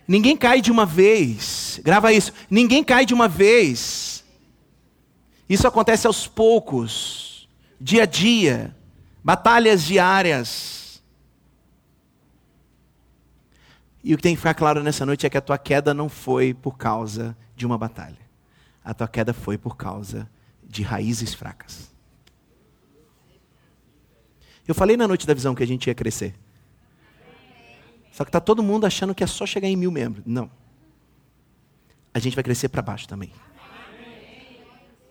Ninguém 0.09 0.35
cai 0.35 0.59
de 0.59 0.71
uma 0.71 0.87
vez. 0.87 1.79
Grava 1.83 2.11
isso. 2.11 2.33
Ninguém 2.49 2.83
cai 2.83 3.05
de 3.05 3.13
uma 3.13 3.27
vez. 3.27 4.25
Isso 5.47 5.67
acontece 5.67 6.07
aos 6.07 6.25
poucos, 6.25 7.47
dia 7.79 8.03
a 8.03 8.05
dia, 8.07 8.75
batalhas 9.23 9.83
diárias. 9.83 11.03
E 14.03 14.11
o 14.11 14.17
que 14.17 14.23
tem 14.23 14.33
que 14.33 14.39
ficar 14.39 14.55
claro 14.55 14.81
nessa 14.81 15.05
noite 15.05 15.27
é 15.27 15.29
que 15.29 15.37
a 15.37 15.41
tua 15.41 15.59
queda 15.59 15.93
não 15.93 16.09
foi 16.09 16.55
por 16.55 16.75
causa 16.75 17.37
de 17.55 17.63
uma 17.67 17.77
batalha. 17.77 18.17
A 18.83 18.95
tua 18.95 19.07
queda 19.07 19.31
foi 19.31 19.59
por 19.59 19.77
causa 19.77 20.27
de 20.63 20.81
raízes 20.81 21.35
fracas. 21.35 21.91
Eu 24.67 24.73
falei 24.73 24.97
na 24.97 25.07
noite 25.07 25.27
da 25.27 25.35
visão 25.35 25.53
que 25.53 25.61
a 25.61 25.67
gente 25.67 25.85
ia 25.85 25.93
crescer. 25.93 26.33
Só 28.11 28.23
que 28.23 28.29
está 28.29 28.39
todo 28.39 28.63
mundo 28.63 28.85
achando 28.85 29.13
que 29.13 29.23
é 29.23 29.27
só 29.27 29.45
chegar 29.45 29.67
em 29.67 29.75
mil 29.75 29.91
membros. 29.91 30.23
Não. 30.25 30.49
A 32.13 32.19
gente 32.19 32.35
vai 32.35 32.43
crescer 32.43 32.69
para 32.69 32.81
baixo 32.81 33.07
também. 33.07 33.31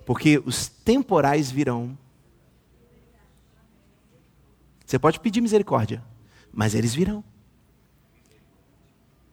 Porque 0.05 0.43
os 0.45 0.69
temporais 0.69 1.51
virão. 1.51 1.97
Você 4.85 4.99
pode 4.99 5.21
pedir 5.21 5.41
misericórdia, 5.41 6.03
mas 6.53 6.75
eles 6.75 6.95
virão. 6.95 7.23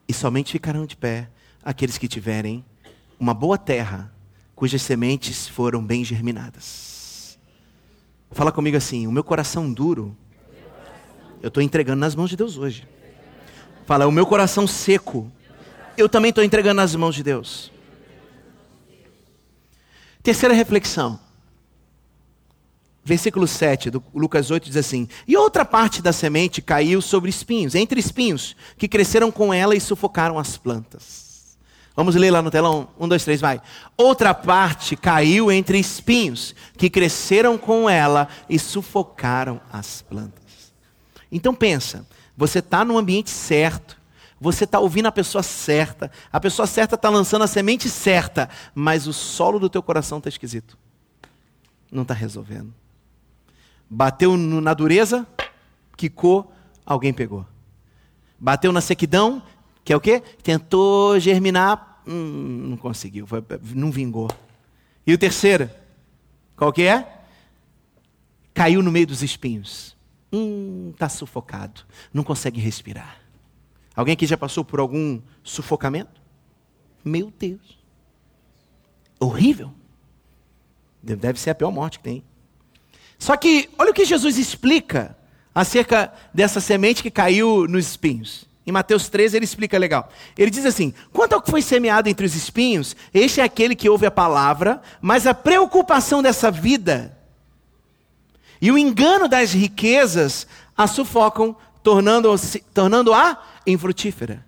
E 0.07 0.13
somente 0.13 0.51
ficarão 0.51 0.85
de 0.85 0.95
pé 0.95 1.29
aqueles 1.63 1.97
que 1.97 2.07
tiverem 2.07 2.63
uma 3.19 3.33
boa 3.33 3.57
terra, 3.57 4.13
cujas 4.53 4.81
sementes 4.81 5.47
foram 5.47 5.83
bem 5.83 6.03
germinadas. 6.03 7.39
Fala 8.31 8.51
comigo 8.51 8.77
assim: 8.77 9.07
o 9.07 9.11
meu 9.11 9.23
coração 9.23 9.71
duro, 9.71 10.15
eu 11.41 11.47
estou 11.47 11.63
entregando 11.63 12.01
nas 12.01 12.15
mãos 12.15 12.29
de 12.29 12.35
Deus 12.35 12.57
hoje. 12.57 12.87
Fala, 13.85 14.07
o 14.07 14.11
meu 14.11 14.25
coração 14.25 14.65
seco, 14.65 15.31
eu 15.97 16.09
também 16.09 16.29
estou 16.29 16.43
entregando 16.43 16.77
nas 16.77 16.95
mãos 16.95 17.15
de 17.15 17.21
Deus. 17.21 17.71
Terceira 20.23 20.55
reflexão. 20.55 21.19
Versículo 23.03 23.47
7 23.47 23.91
do 23.91 24.03
Lucas 24.15 24.49
8 24.49 24.65
diz 24.65 24.77
assim: 24.77 25.07
E 25.27 25.37
outra 25.37 25.63
parte 25.63 26.01
da 26.01 26.11
semente 26.11 26.63
caiu 26.63 26.99
sobre 26.99 27.29
espinhos, 27.29 27.75
entre 27.75 27.99
espinhos, 27.99 28.55
que 28.75 28.87
cresceram 28.87 29.31
com 29.31 29.53
ela 29.53 29.75
e 29.75 29.79
sufocaram 29.79 30.39
as 30.39 30.57
plantas. 30.57 31.55
Vamos 31.95 32.15
ler 32.15 32.31
lá 32.31 32.41
no 32.41 32.49
telão? 32.49 32.89
Um, 32.99 33.07
dois, 33.07 33.23
três, 33.23 33.39
vai. 33.39 33.61
Outra 33.95 34.33
parte 34.33 34.95
caiu 34.95 35.51
entre 35.51 35.77
espinhos, 35.77 36.55
que 36.75 36.89
cresceram 36.89 37.59
com 37.59 37.87
ela 37.87 38.27
e 38.49 38.57
sufocaram 38.57 39.61
as 39.71 40.01
plantas. 40.01 40.73
Então 41.31 41.53
pensa, 41.53 42.05
você 42.37 42.59
está 42.59 42.83
no 42.83 42.97
ambiente 42.97 43.29
certo. 43.29 43.99
Você 44.39 44.65
está 44.65 44.79
ouvindo 44.79 45.07
a 45.07 45.11
pessoa 45.11 45.41
certa. 45.41 46.11
A 46.31 46.39
pessoa 46.39 46.67
certa 46.67 46.95
está 46.95 47.09
lançando 47.09 47.43
a 47.43 47.47
semente 47.47 47.89
certa. 47.89 48.49
Mas 48.73 49.07
o 49.07 49.13
solo 49.13 49.59
do 49.59 49.69
teu 49.69 49.81
coração 49.81 50.17
está 50.17 50.29
esquisito. 50.29 50.77
Não 51.91 52.01
está 52.01 52.13
resolvendo. 52.13 52.73
Bateu 53.89 54.35
na 54.35 54.73
dureza, 54.73 55.25
quicou, 55.95 56.51
alguém 56.85 57.13
pegou. 57.13 57.45
Bateu 58.37 58.71
na 58.71 58.81
sequidão, 58.81 59.41
que 59.83 59.93
é 59.93 59.95
o 59.95 60.01
quê? 60.01 60.21
Tentou 60.41 61.19
germinar, 61.19 62.01
hum, 62.05 62.69
não 62.69 62.77
conseguiu, 62.77 63.27
foi, 63.27 63.43
não 63.73 63.91
vingou. 63.91 64.27
E 65.05 65.13
o 65.13 65.17
terceiro, 65.17 65.69
qual 66.57 66.73
que 66.73 66.81
é? 66.81 67.21
Caiu 68.53 68.81
no 68.81 68.91
meio 68.91 69.05
dos 69.05 69.21
espinhos. 69.21 69.94
Hum, 70.35 70.89
está 70.93 71.07
sufocado, 71.07 71.83
não 72.13 72.21
consegue 72.21 72.59
respirar. 72.59 73.21
Alguém 73.95 74.11
aqui 74.11 74.25
já 74.25 74.35
passou 74.35 74.65
por 74.65 74.81
algum 74.81 75.21
sufocamento? 75.41 76.21
Meu 77.05 77.31
Deus. 77.39 77.79
Horrível. 79.17 79.71
Deve 81.01 81.39
ser 81.39 81.51
a 81.51 81.55
pior 81.55 81.71
morte 81.71 81.99
que 81.99 82.03
tem. 82.03 82.23
Só 83.17 83.37
que, 83.37 83.69
olha 83.79 83.91
o 83.91 83.93
que 83.93 84.03
Jesus 84.03 84.37
explica 84.37 85.17
acerca 85.53 86.11
dessa 86.33 86.59
semente 86.59 87.01
que 87.01 87.09
caiu 87.09 87.65
nos 87.65 87.87
espinhos. 87.91 88.45
Em 88.67 88.73
Mateus 88.73 89.07
13 89.07 89.37
ele 89.37 89.45
explica 89.45 89.77
legal. 89.77 90.09
Ele 90.37 90.51
diz 90.51 90.65
assim: 90.65 90.93
quanto 91.13 91.31
ao 91.31 91.41
que 91.41 91.49
foi 91.49 91.61
semeado 91.61 92.09
entre 92.09 92.25
os 92.25 92.35
espinhos, 92.35 92.93
este 93.13 93.39
é 93.39 93.43
aquele 93.45 93.73
que 93.73 93.87
ouve 93.87 94.05
a 94.05 94.11
palavra, 94.11 94.81
mas 94.99 95.25
a 95.25 95.33
preocupação 95.33 96.21
dessa 96.21 96.51
vida 96.51 97.14
e 98.65 98.71
o 98.71 98.79
engano 98.79 99.27
das 99.27 99.53
riquezas 99.53 100.47
a 100.75 100.87
sufocam, 100.87 101.55
tornando-a 101.83 102.35
tornando 102.73 103.11
infrutífera. 103.63 104.43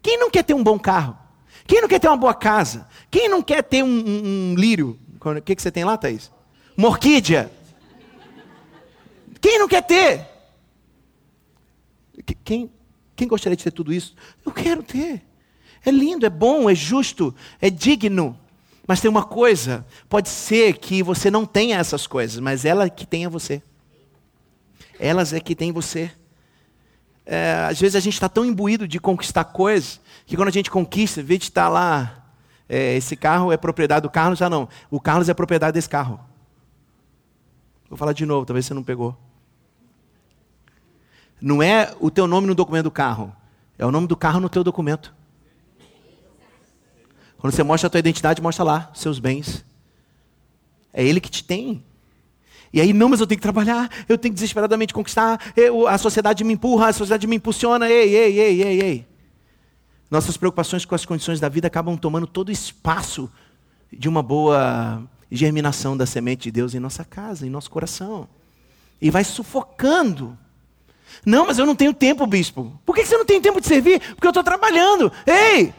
Quem 0.00 0.16
não 0.16 0.30
quer 0.30 0.44
ter 0.44 0.54
um 0.54 0.62
bom 0.62 0.78
carro? 0.78 1.18
Quem 1.66 1.80
não 1.80 1.88
quer 1.88 1.98
ter 1.98 2.06
uma 2.06 2.16
boa 2.16 2.34
casa? 2.34 2.86
Quem 3.10 3.28
não 3.28 3.42
quer 3.42 3.64
ter 3.64 3.82
um, 3.82 3.88
um, 3.88 4.52
um 4.52 4.54
lírio? 4.54 4.96
O 5.20 5.42
que, 5.42 5.56
que 5.56 5.60
você 5.60 5.72
tem 5.72 5.84
lá, 5.84 5.98
Thaís? 5.98 6.30
Uma 6.76 6.86
orquídea. 6.86 7.50
Quem 9.40 9.58
não 9.58 9.66
quer 9.66 9.82
ter? 9.82 10.24
Quem, 12.44 12.70
quem 13.16 13.26
gostaria 13.26 13.56
de 13.56 13.64
ter 13.64 13.72
tudo 13.72 13.92
isso? 13.92 14.14
Eu 14.46 14.52
quero 14.52 14.84
ter. 14.84 15.24
É 15.84 15.90
lindo, 15.90 16.24
é 16.24 16.30
bom, 16.30 16.70
é 16.70 16.76
justo, 16.76 17.34
é 17.60 17.70
digno. 17.70 18.38
Mas 18.88 19.02
tem 19.02 19.10
uma 19.10 19.22
coisa: 19.22 19.86
pode 20.08 20.30
ser 20.30 20.78
que 20.78 21.02
você 21.02 21.30
não 21.30 21.44
tenha 21.44 21.76
essas 21.76 22.06
coisas, 22.06 22.40
mas 22.40 22.64
ela 22.64 22.88
que 22.88 23.06
tenha 23.06 23.28
você. 23.28 23.62
Elas 24.98 25.34
é 25.34 25.38
que 25.38 25.54
tem 25.54 25.70
você. 25.70 26.10
É, 27.26 27.66
às 27.68 27.78
vezes 27.78 27.94
a 27.94 28.00
gente 28.00 28.14
está 28.14 28.30
tão 28.30 28.46
imbuído 28.46 28.88
de 28.88 28.98
conquistar 28.98 29.44
coisas 29.44 30.00
que 30.26 30.34
quando 30.34 30.48
a 30.48 30.52
gente 30.52 30.70
conquista, 30.70 31.22
vez 31.22 31.40
de 31.40 31.44
estar 31.44 31.68
lá, 31.68 32.24
é, 32.66 32.96
esse 32.96 33.14
carro 33.14 33.52
é 33.52 33.58
propriedade 33.58 34.02
do 34.02 34.10
Carlos, 34.10 34.38
já 34.38 34.48
não. 34.48 34.66
O 34.90 34.98
Carlos 34.98 35.28
é 35.28 35.34
propriedade 35.34 35.74
desse 35.74 35.88
carro. 35.88 36.18
Vou 37.90 37.98
falar 37.98 38.14
de 38.14 38.24
novo, 38.24 38.46
talvez 38.46 38.64
você 38.64 38.72
não 38.72 38.82
pegou. 38.82 39.14
Não 41.40 41.62
é 41.62 41.94
o 42.00 42.10
teu 42.10 42.26
nome 42.26 42.46
no 42.46 42.54
documento 42.54 42.84
do 42.84 42.90
carro, 42.90 43.36
é 43.78 43.84
o 43.84 43.92
nome 43.92 44.06
do 44.06 44.16
carro 44.16 44.40
no 44.40 44.48
teu 44.48 44.64
documento. 44.64 45.14
Quando 47.38 47.52
você 47.52 47.62
mostra 47.62 47.86
a 47.86 47.90
tua 47.90 48.00
identidade, 48.00 48.42
mostra 48.42 48.64
lá 48.64 48.90
seus 48.94 49.18
bens. 49.18 49.64
É 50.92 51.04
ele 51.04 51.20
que 51.20 51.30
te 51.30 51.44
tem. 51.44 51.84
E 52.72 52.80
aí, 52.80 52.92
não, 52.92 53.08
mas 53.08 53.20
eu 53.20 53.26
tenho 53.26 53.38
que 53.38 53.42
trabalhar, 53.42 53.88
eu 54.08 54.18
tenho 54.18 54.32
que 54.32 54.40
desesperadamente 54.40 54.92
conquistar, 54.92 55.52
eu, 55.56 55.86
a 55.86 55.96
sociedade 55.96 56.44
me 56.44 56.52
empurra, 56.52 56.88
a 56.88 56.92
sociedade 56.92 57.26
me 57.26 57.36
impulsiona, 57.36 57.88
ei, 57.88 58.14
ei, 58.14 58.38
ei, 58.38 58.62
ei, 58.62 58.82
ei. 58.82 59.06
Nossas 60.10 60.36
preocupações 60.36 60.84
com 60.84 60.94
as 60.94 61.04
condições 61.06 61.40
da 61.40 61.48
vida 61.48 61.66
acabam 61.66 61.96
tomando 61.96 62.26
todo 62.26 62.48
o 62.48 62.52
espaço 62.52 63.30
de 63.90 64.08
uma 64.08 64.22
boa 64.22 65.02
germinação 65.30 65.96
da 65.96 66.06
semente 66.06 66.44
de 66.44 66.50
Deus 66.50 66.74
em 66.74 66.78
nossa 66.78 67.04
casa, 67.04 67.46
em 67.46 67.50
nosso 67.50 67.70
coração. 67.70 68.28
E 69.00 69.10
vai 69.10 69.24
sufocando. 69.24 70.36
Não, 71.24 71.46
mas 71.46 71.58
eu 71.58 71.66
não 71.66 71.74
tenho 71.74 71.94
tempo, 71.94 72.26
bispo. 72.26 72.78
Por 72.84 72.94
que 72.94 73.04
você 73.04 73.16
não 73.16 73.24
tem 73.24 73.40
tempo 73.40 73.60
de 73.60 73.66
servir? 73.66 74.00
Porque 74.14 74.26
eu 74.26 74.30
estou 74.30 74.44
trabalhando. 74.44 75.12
Ei, 75.26 75.72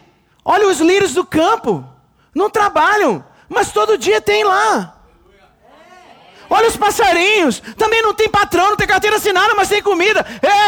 olha 0.44 0.68
os 0.68 0.80
lírios 0.80 1.14
do 1.14 1.24
campo. 1.24 1.86
Não 2.34 2.48
trabalham, 2.48 3.24
mas 3.48 3.72
todo 3.72 3.98
dia 3.98 4.20
tem 4.20 4.44
lá. 4.44 4.96
Olha 6.50 6.68
os 6.68 6.76
passarinhos. 6.76 7.60
Também 7.76 8.02
não 8.02 8.12
tem 8.12 8.28
patrão, 8.28 8.70
não 8.70 8.76
tem 8.76 8.86
carteira 8.86 9.16
assinada, 9.16 9.54
mas 9.54 9.68
tem 9.68 9.80
comida. 9.80 10.26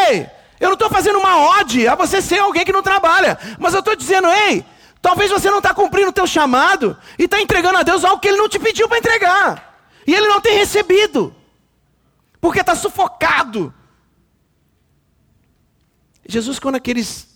Ei, 0.08 0.30
eu 0.60 0.68
não 0.68 0.74
estou 0.74 0.88
fazendo 0.88 1.18
uma 1.18 1.58
ode 1.58 1.88
a 1.88 1.96
você 1.96 2.22
ser 2.22 2.38
alguém 2.38 2.64
que 2.64 2.72
não 2.72 2.82
trabalha. 2.82 3.36
Mas 3.58 3.74
eu 3.74 3.80
estou 3.80 3.96
dizendo, 3.96 4.28
ei, 4.28 4.64
talvez 5.00 5.28
você 5.28 5.50
não 5.50 5.58
está 5.58 5.74
cumprindo 5.74 6.10
o 6.10 6.12
teu 6.12 6.26
chamado 6.26 6.96
e 7.18 7.24
está 7.24 7.40
entregando 7.40 7.78
a 7.78 7.82
Deus 7.82 8.04
algo 8.04 8.20
que 8.20 8.28
Ele 8.28 8.36
não 8.36 8.48
te 8.48 8.60
pediu 8.60 8.88
para 8.88 8.98
entregar. 8.98 9.76
E 10.06 10.14
Ele 10.14 10.28
não 10.28 10.40
tem 10.40 10.56
recebido. 10.56 11.34
Porque 12.40 12.60
está 12.60 12.76
sufocado. 12.76 13.74
Jesus, 16.28 16.60
quando 16.60 16.76
aqueles, 16.76 17.28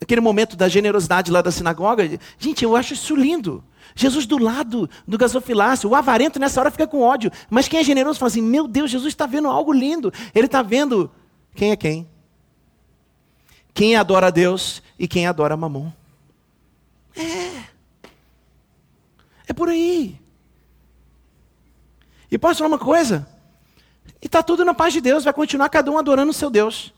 aquele 0.00 0.20
momento 0.20 0.56
da 0.56 0.68
generosidade 0.68 1.30
lá 1.30 1.42
da 1.42 1.50
sinagoga, 1.50 2.18
gente, 2.38 2.64
eu 2.64 2.76
acho 2.76 2.94
isso 2.94 3.16
lindo. 3.16 3.64
Jesus 3.94 4.26
do 4.26 4.38
lado 4.38 4.88
do 5.06 5.16
gasofilácio, 5.16 5.88
o 5.88 5.94
avarento 5.94 6.38
nessa 6.38 6.60
hora 6.60 6.70
fica 6.70 6.86
com 6.86 7.00
ódio. 7.00 7.30
Mas 7.48 7.68
quem 7.68 7.80
é 7.80 7.84
generoso 7.84 8.18
fala 8.18 8.28
assim: 8.28 8.42
Meu 8.42 8.66
Deus, 8.66 8.90
Jesus 8.90 9.12
está 9.12 9.26
vendo 9.26 9.48
algo 9.48 9.72
lindo. 9.72 10.12
Ele 10.34 10.46
está 10.46 10.62
vendo 10.62 11.10
quem 11.54 11.70
é 11.70 11.76
quem. 11.76 12.08
Quem 13.72 13.96
adora 13.96 14.28
a 14.28 14.30
Deus 14.30 14.82
e 14.98 15.08
quem 15.08 15.26
adora 15.26 15.56
Mamon. 15.56 15.90
É. 17.16 17.64
É 19.48 19.52
por 19.52 19.68
aí. 19.68 20.18
E 22.30 22.38
posso 22.38 22.58
falar 22.58 22.68
uma 22.68 22.78
coisa? 22.78 23.28
E 24.22 24.26
está 24.26 24.42
tudo 24.42 24.64
na 24.64 24.72
paz 24.72 24.92
de 24.92 25.00
Deus, 25.00 25.24
vai 25.24 25.32
continuar 25.32 25.68
cada 25.68 25.90
um 25.90 25.98
adorando 25.98 26.30
o 26.30 26.34
seu 26.34 26.48
Deus. 26.48 26.93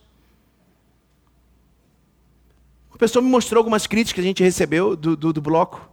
Uma 2.96 3.00
pessoa 3.00 3.22
me 3.22 3.28
mostrou 3.28 3.58
algumas 3.58 3.86
críticas 3.86 4.14
que 4.14 4.20
a 4.22 4.24
gente 4.24 4.42
recebeu 4.42 4.96
do, 4.96 5.14
do, 5.14 5.30
do 5.30 5.42
bloco. 5.42 5.86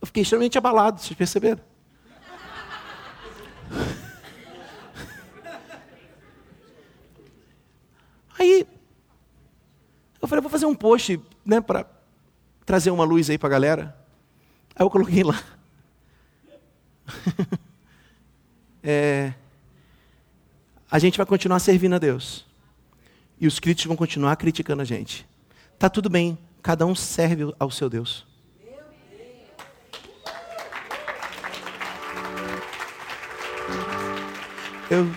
Eu 0.00 0.06
fiquei 0.06 0.22
extremamente 0.22 0.56
abalado, 0.56 1.00
vocês 1.00 1.16
perceberam? 1.16 1.60
Aí, 8.38 8.64
eu 10.22 10.28
falei, 10.28 10.40
vou 10.40 10.48
fazer 10.48 10.66
um 10.66 10.76
post, 10.76 11.20
né, 11.44 11.60
para 11.60 11.84
trazer 12.64 12.92
uma 12.92 13.02
luz 13.02 13.28
aí 13.28 13.36
para 13.36 13.48
a 13.48 13.50
galera. 13.50 13.98
Aí 14.76 14.86
eu 14.86 14.90
coloquei 14.90 15.24
lá. 15.24 15.42
é, 18.80 19.34
a 20.88 21.00
gente 21.00 21.16
vai 21.16 21.26
continuar 21.26 21.58
servindo 21.58 21.96
a 21.96 21.98
Deus. 21.98 22.46
E 23.40 23.48
os 23.48 23.58
críticos 23.58 23.88
vão 23.88 23.96
continuar 23.96 24.36
criticando 24.36 24.82
a 24.82 24.84
gente. 24.84 25.28
Tá 25.80 25.88
tudo 25.88 26.10
bem, 26.10 26.36
cada 26.60 26.84
um 26.84 26.94
serve 26.94 27.54
ao 27.58 27.70
seu 27.70 27.88
Deus. 27.88 28.26
Eu, 34.90 35.10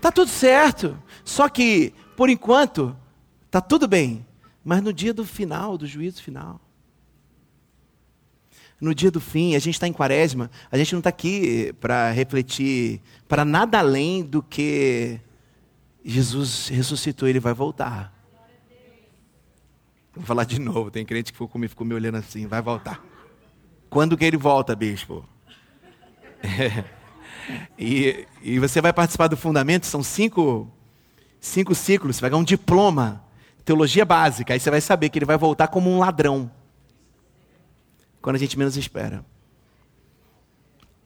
tá 0.00 0.12
tudo 0.12 0.30
certo. 0.30 0.96
Só 1.24 1.48
que, 1.48 1.92
por 2.16 2.30
enquanto, 2.30 2.96
tá 3.50 3.60
tudo 3.60 3.88
bem. 3.88 4.24
Mas 4.64 4.80
no 4.80 4.92
dia 4.92 5.12
do 5.12 5.24
final, 5.24 5.76
do 5.76 5.88
juízo 5.88 6.22
final, 6.22 6.60
no 8.80 8.94
dia 8.94 9.10
do 9.10 9.20
fim, 9.20 9.56
a 9.56 9.58
gente 9.58 9.74
está 9.74 9.88
em 9.88 9.92
quaresma, 9.92 10.52
a 10.70 10.78
gente 10.78 10.92
não 10.92 11.00
está 11.00 11.10
aqui 11.10 11.74
para 11.80 12.12
refletir 12.12 13.00
para 13.26 13.44
nada 13.44 13.80
além 13.80 14.22
do 14.22 14.40
que 14.40 15.18
Jesus 16.04 16.68
ressuscitou, 16.68 17.28
ele 17.28 17.40
vai 17.40 17.52
voltar. 17.52 18.17
Vou 20.18 20.26
falar 20.26 20.42
de 20.42 20.58
novo, 20.58 20.90
tem 20.90 21.06
crente 21.06 21.32
que 21.32 21.38
ficou, 21.38 21.68
ficou 21.68 21.86
me 21.86 21.94
olhando 21.94 22.16
assim, 22.16 22.44
vai 22.44 22.60
voltar. 22.60 23.00
Quando 23.88 24.16
que 24.16 24.24
ele 24.24 24.36
volta, 24.36 24.74
bispo? 24.74 25.24
É. 26.42 26.84
E, 27.78 28.26
e 28.42 28.58
você 28.58 28.78
vai 28.78 28.92
participar 28.92 29.26
do 29.26 29.36
fundamento, 29.36 29.86
são 29.86 30.02
cinco, 30.02 30.70
cinco 31.40 31.74
ciclos, 31.74 32.16
você 32.16 32.20
vai 32.20 32.28
ganhar 32.28 32.42
um 32.42 32.44
diploma, 32.44 33.24
teologia 33.64 34.04
básica, 34.04 34.52
aí 34.52 34.60
você 34.60 34.70
vai 34.70 34.82
saber 34.82 35.08
que 35.08 35.18
ele 35.18 35.24
vai 35.24 35.38
voltar 35.38 35.68
como 35.68 35.88
um 35.88 35.98
ladrão. 35.98 36.50
Quando 38.20 38.36
a 38.36 38.38
gente 38.38 38.58
menos 38.58 38.76
espera. 38.76 39.24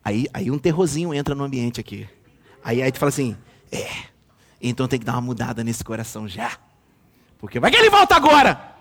Aí, 0.03 0.27
aí 0.35 0.51
um 0.51 0.59
terrorzinho 0.59 1.15
entra 1.15 1.33
no 1.33 1.45
ambiente 1.45 1.79
aqui. 1.79 2.09
Aí, 2.65 2.83
aí 2.83 2.91
tu 2.91 2.99
fala 2.99 3.11
assim, 3.11 3.37
é, 3.71 3.89
então 4.61 4.89
tem 4.89 4.99
que 4.99 5.07
dar 5.07 5.13
uma 5.13 5.21
mudada 5.21 5.63
nesse 5.63 5.85
coração 5.85 6.27
já. 6.27 6.59
Porque 7.39 7.61
vai 7.61 7.71
que 7.71 7.77
ele 7.77 7.91
volta 7.91 8.17
agora! 8.17 8.72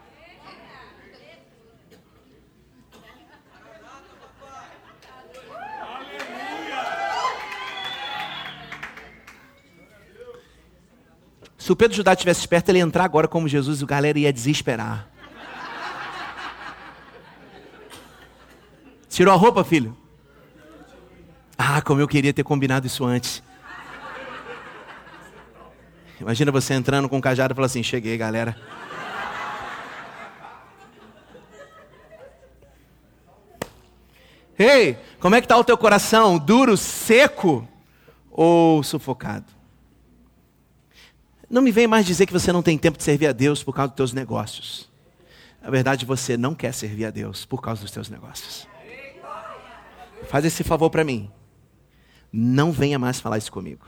Se 11.71 11.73
o 11.73 11.75
Pedro 11.77 11.95
Judá 11.95 12.13
tivesse 12.17 12.41
esperto, 12.41 12.67
ele 12.67 12.79
ia 12.79 12.83
entrar 12.83 13.05
agora 13.05 13.29
como 13.29 13.47
Jesus 13.47 13.79
e 13.79 13.85
a 13.85 13.87
galera 13.87 14.19
ia 14.19 14.33
desesperar. 14.33 15.07
Tirou 19.07 19.33
a 19.33 19.37
roupa, 19.37 19.63
filho? 19.63 19.95
Ah, 21.57 21.81
como 21.81 22.01
eu 22.01 22.09
queria 22.09 22.33
ter 22.33 22.43
combinado 22.43 22.87
isso 22.87 23.05
antes. 23.05 23.41
Imagina 26.19 26.51
você 26.51 26.73
entrando 26.73 27.07
com 27.07 27.19
o 27.19 27.21
cajado 27.21 27.53
e 27.53 27.55
falando 27.55 27.69
assim: 27.69 27.81
cheguei, 27.81 28.17
galera. 28.17 28.57
Ei, 34.59 34.97
como 35.21 35.35
é 35.35 35.39
que 35.39 35.45
está 35.45 35.55
o 35.55 35.63
teu 35.63 35.77
coração? 35.77 36.37
Duro, 36.37 36.75
seco 36.75 37.65
ou 38.29 38.83
sufocado? 38.83 39.60
Não 41.51 41.61
me 41.61 41.69
vem 41.69 41.85
mais 41.85 42.05
dizer 42.05 42.25
que 42.25 42.31
você 42.31 42.49
não 42.53 42.63
tem 42.63 42.77
tempo 42.77 42.97
de 42.97 43.03
servir 43.03 43.27
a 43.27 43.33
Deus 43.33 43.61
por 43.61 43.75
causa 43.75 43.89
dos 43.89 43.97
teus 43.97 44.13
negócios. 44.13 44.89
Na 45.61 45.69
verdade, 45.69 46.05
você 46.05 46.37
não 46.37 46.55
quer 46.55 46.73
servir 46.73 47.03
a 47.03 47.11
Deus 47.11 47.45
por 47.45 47.61
causa 47.61 47.81
dos 47.81 47.91
teus 47.91 48.09
negócios. 48.09 48.65
Faz 50.29 50.45
esse 50.45 50.63
favor 50.63 50.89
para 50.89 51.03
mim. 51.03 51.29
Não 52.31 52.71
venha 52.71 52.97
mais 52.97 53.19
falar 53.19 53.37
isso 53.37 53.51
comigo. 53.51 53.85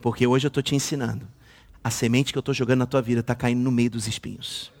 Porque 0.00 0.26
hoje 0.26 0.46
eu 0.46 0.48
estou 0.48 0.60
te 0.60 0.74
ensinando. 0.74 1.28
A 1.82 1.90
semente 1.90 2.32
que 2.32 2.38
eu 2.38 2.40
estou 2.40 2.52
jogando 2.52 2.80
na 2.80 2.86
tua 2.86 3.00
vida 3.00 3.20
está 3.20 3.36
caindo 3.36 3.60
no 3.60 3.70
meio 3.70 3.90
dos 3.90 4.08
espinhos. 4.08 4.72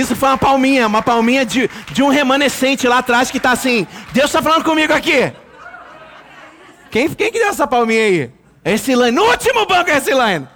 Isso 0.00 0.16
foi 0.16 0.30
uma 0.30 0.38
palminha, 0.38 0.86
uma 0.86 1.02
palminha 1.02 1.44
de, 1.44 1.68
de 1.92 2.02
um 2.02 2.08
remanescente 2.08 2.88
lá 2.88 2.98
atrás 2.98 3.30
que 3.30 3.36
está 3.36 3.52
assim. 3.52 3.86
Deus 4.14 4.26
está 4.30 4.40
falando 4.40 4.64
comigo 4.64 4.94
aqui. 4.94 5.30
Quem, 6.90 7.10
quem 7.10 7.30
que 7.30 7.38
deu 7.38 7.48
essa 7.48 7.66
palminha 7.66 8.02
aí? 8.02 8.32
Esse 8.64 8.94
Line. 8.94 9.10
No 9.10 9.24
último 9.24 9.66
banco 9.66 9.90
esse 9.90 10.10
Line. 10.10 10.48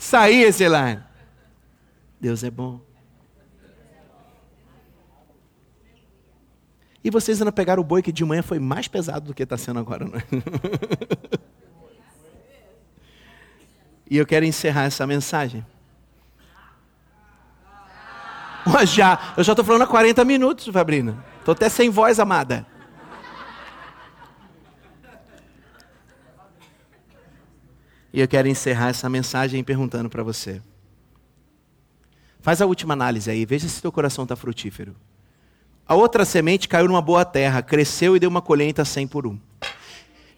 Saí 0.00 0.42
esse 0.42 0.68
Line. 0.68 1.00
Deus 2.20 2.42
é 2.42 2.50
bom. 2.50 2.80
E 7.04 7.10
vocês 7.10 7.40
ainda 7.40 7.52
pegaram 7.52 7.82
o 7.82 7.84
boi 7.84 8.02
que 8.02 8.10
de 8.10 8.24
manhã 8.24 8.42
foi 8.42 8.58
mais 8.58 8.88
pesado 8.88 9.26
do 9.26 9.34
que 9.34 9.44
está 9.44 9.56
sendo 9.56 9.78
agora, 9.78 10.04
não 10.04 10.18
é? 10.18 10.22
e 14.10 14.16
eu 14.16 14.26
quero 14.26 14.44
encerrar 14.44 14.84
essa 14.84 15.06
mensagem. 15.06 15.64
Mas 18.66 18.90
já, 18.90 19.34
eu 19.36 19.44
já 19.44 19.52
estou 19.52 19.64
falando 19.64 19.82
há 19.82 19.86
40 19.86 20.24
minutos, 20.24 20.66
Fabrina. 20.68 21.24
Estou 21.38 21.52
até 21.52 21.68
sem 21.68 21.90
voz, 21.90 22.20
amada. 22.20 22.66
E 28.12 28.20
eu 28.20 28.28
quero 28.28 28.46
encerrar 28.46 28.90
essa 28.90 29.08
mensagem 29.08 29.64
perguntando 29.64 30.08
para 30.08 30.22
você. 30.22 30.60
Faz 32.40 32.60
a 32.60 32.66
última 32.66 32.92
análise 32.92 33.30
aí, 33.30 33.46
veja 33.46 33.68
se 33.68 33.80
teu 33.80 33.90
coração 33.90 34.24
está 34.24 34.36
frutífero. 34.36 34.94
A 35.86 35.94
outra 35.94 36.24
semente 36.24 36.68
caiu 36.68 36.88
numa 36.88 37.00
boa 37.00 37.24
terra, 37.24 37.62
cresceu 37.62 38.14
e 38.16 38.20
deu 38.20 38.28
uma 38.28 38.42
colheita 38.42 38.82
a 38.82 38.84
100 38.84 39.08
por 39.08 39.26
um. 39.26 39.38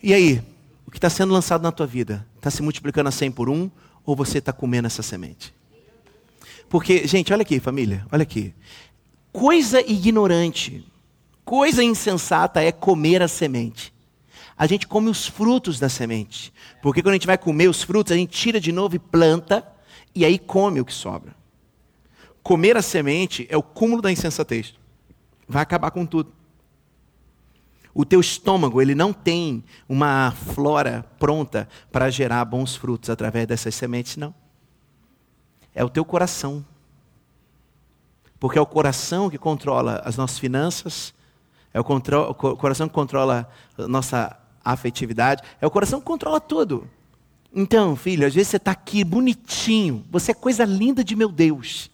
E 0.03 0.15
aí, 0.15 0.43
o 0.87 0.91
que 0.91 0.99
está 0.99 1.11
sendo 1.11 1.33
lançado 1.33 1.63
na 1.63 1.73
tua 1.73 1.87
vida? 1.87 2.27
Está 2.37 2.51
se 2.51 2.63
multiplicando 2.63 3.09
a 3.09 3.13
100 3.13 3.33
por 3.33 3.49
um 3.49 3.71
ou 4.05 4.15
você 4.15 4.39
está 4.39 4.53
comendo 4.53 4.87
essa 4.87 5.03
semente? 5.03 5.55
Porque, 6.75 7.07
gente, 7.07 7.33
olha 7.33 7.43
aqui, 7.43 7.61
família, 7.61 8.05
olha 8.11 8.25
aqui. 8.25 8.53
Coisa 9.31 9.81
ignorante, 9.81 10.85
coisa 11.45 11.85
insensata 11.85 12.61
é 12.61 12.73
comer 12.73 13.23
a 13.23 13.29
semente. 13.29 13.95
A 14.59 14.67
gente 14.67 14.89
come 14.89 15.09
os 15.09 15.25
frutos 15.25 15.79
da 15.79 15.89
semente. 15.89 16.53
Porque 16.83 17.01
quando 17.01 17.11
a 17.11 17.15
gente 17.15 17.29
vai 17.29 17.39
comer 17.39 17.69
os 17.69 17.85
frutos, 17.85 18.13
a 18.13 18.17
gente 18.17 18.37
tira 18.37 18.59
de 18.59 18.73
novo 18.73 18.97
e 18.97 18.99
planta, 18.99 19.65
e 20.13 20.25
aí 20.25 20.37
come 20.37 20.81
o 20.81 20.85
que 20.85 20.93
sobra. 20.93 21.37
Comer 22.43 22.77
a 22.77 22.83
semente 22.83 23.47
é 23.49 23.57
o 23.57 23.63
cúmulo 23.63 24.03
da 24.03 24.11
insensatez. 24.11 24.75
Vai 25.47 25.63
acabar 25.63 25.93
com 25.93 26.05
tudo. 26.05 26.33
O 27.95 28.05
teu 28.05 28.19
estômago, 28.19 28.83
ele 28.83 28.97
não 28.97 29.13
tem 29.13 29.63
uma 29.89 30.33
flora 30.33 31.09
pronta 31.21 31.69
para 31.93 32.11
gerar 32.11 32.45
bons 32.45 32.75
frutos 32.75 33.11
através 33.11 33.47
dessas 33.47 33.77
sementes, 33.77 34.17
não 34.17 34.35
é 35.75 35.85
o 35.85 35.89
teu 35.89 36.05
coração. 36.05 36.65
Porque 38.39 38.59
é 38.59 38.63
o 38.63 38.67
coração 38.67 39.29
que 39.29 39.39
controla 39.39 40.03
as 40.05 40.17
nossas 40.17 40.39
finanças, 40.39 41.15
é 41.73 41.81
o, 41.81 41.85
o 41.85 42.35
coração 42.35 42.89
que 42.89 42.95
controla 42.95 43.49
a 43.77 43.89
nossa 43.89 44.39
afetividade, 44.65 45.43
é 45.61 45.67
o 45.67 45.71
coração 45.71 46.01
que 46.01 46.07
controla 46.07 46.41
tudo. 46.41 46.89
Então, 47.53 47.95
filho, 47.97 48.27
às 48.27 48.35
vezes 48.35 48.49
você 48.49 48.57
está 48.57 48.73
aqui 48.73 49.05
bonitinho, 49.05 50.05
você 50.11 50.33
é 50.33 50.35
coisa 50.35 50.65
linda 50.65 51.03
de 51.03 51.15
meu 51.17 51.31
Deus. 51.31 51.91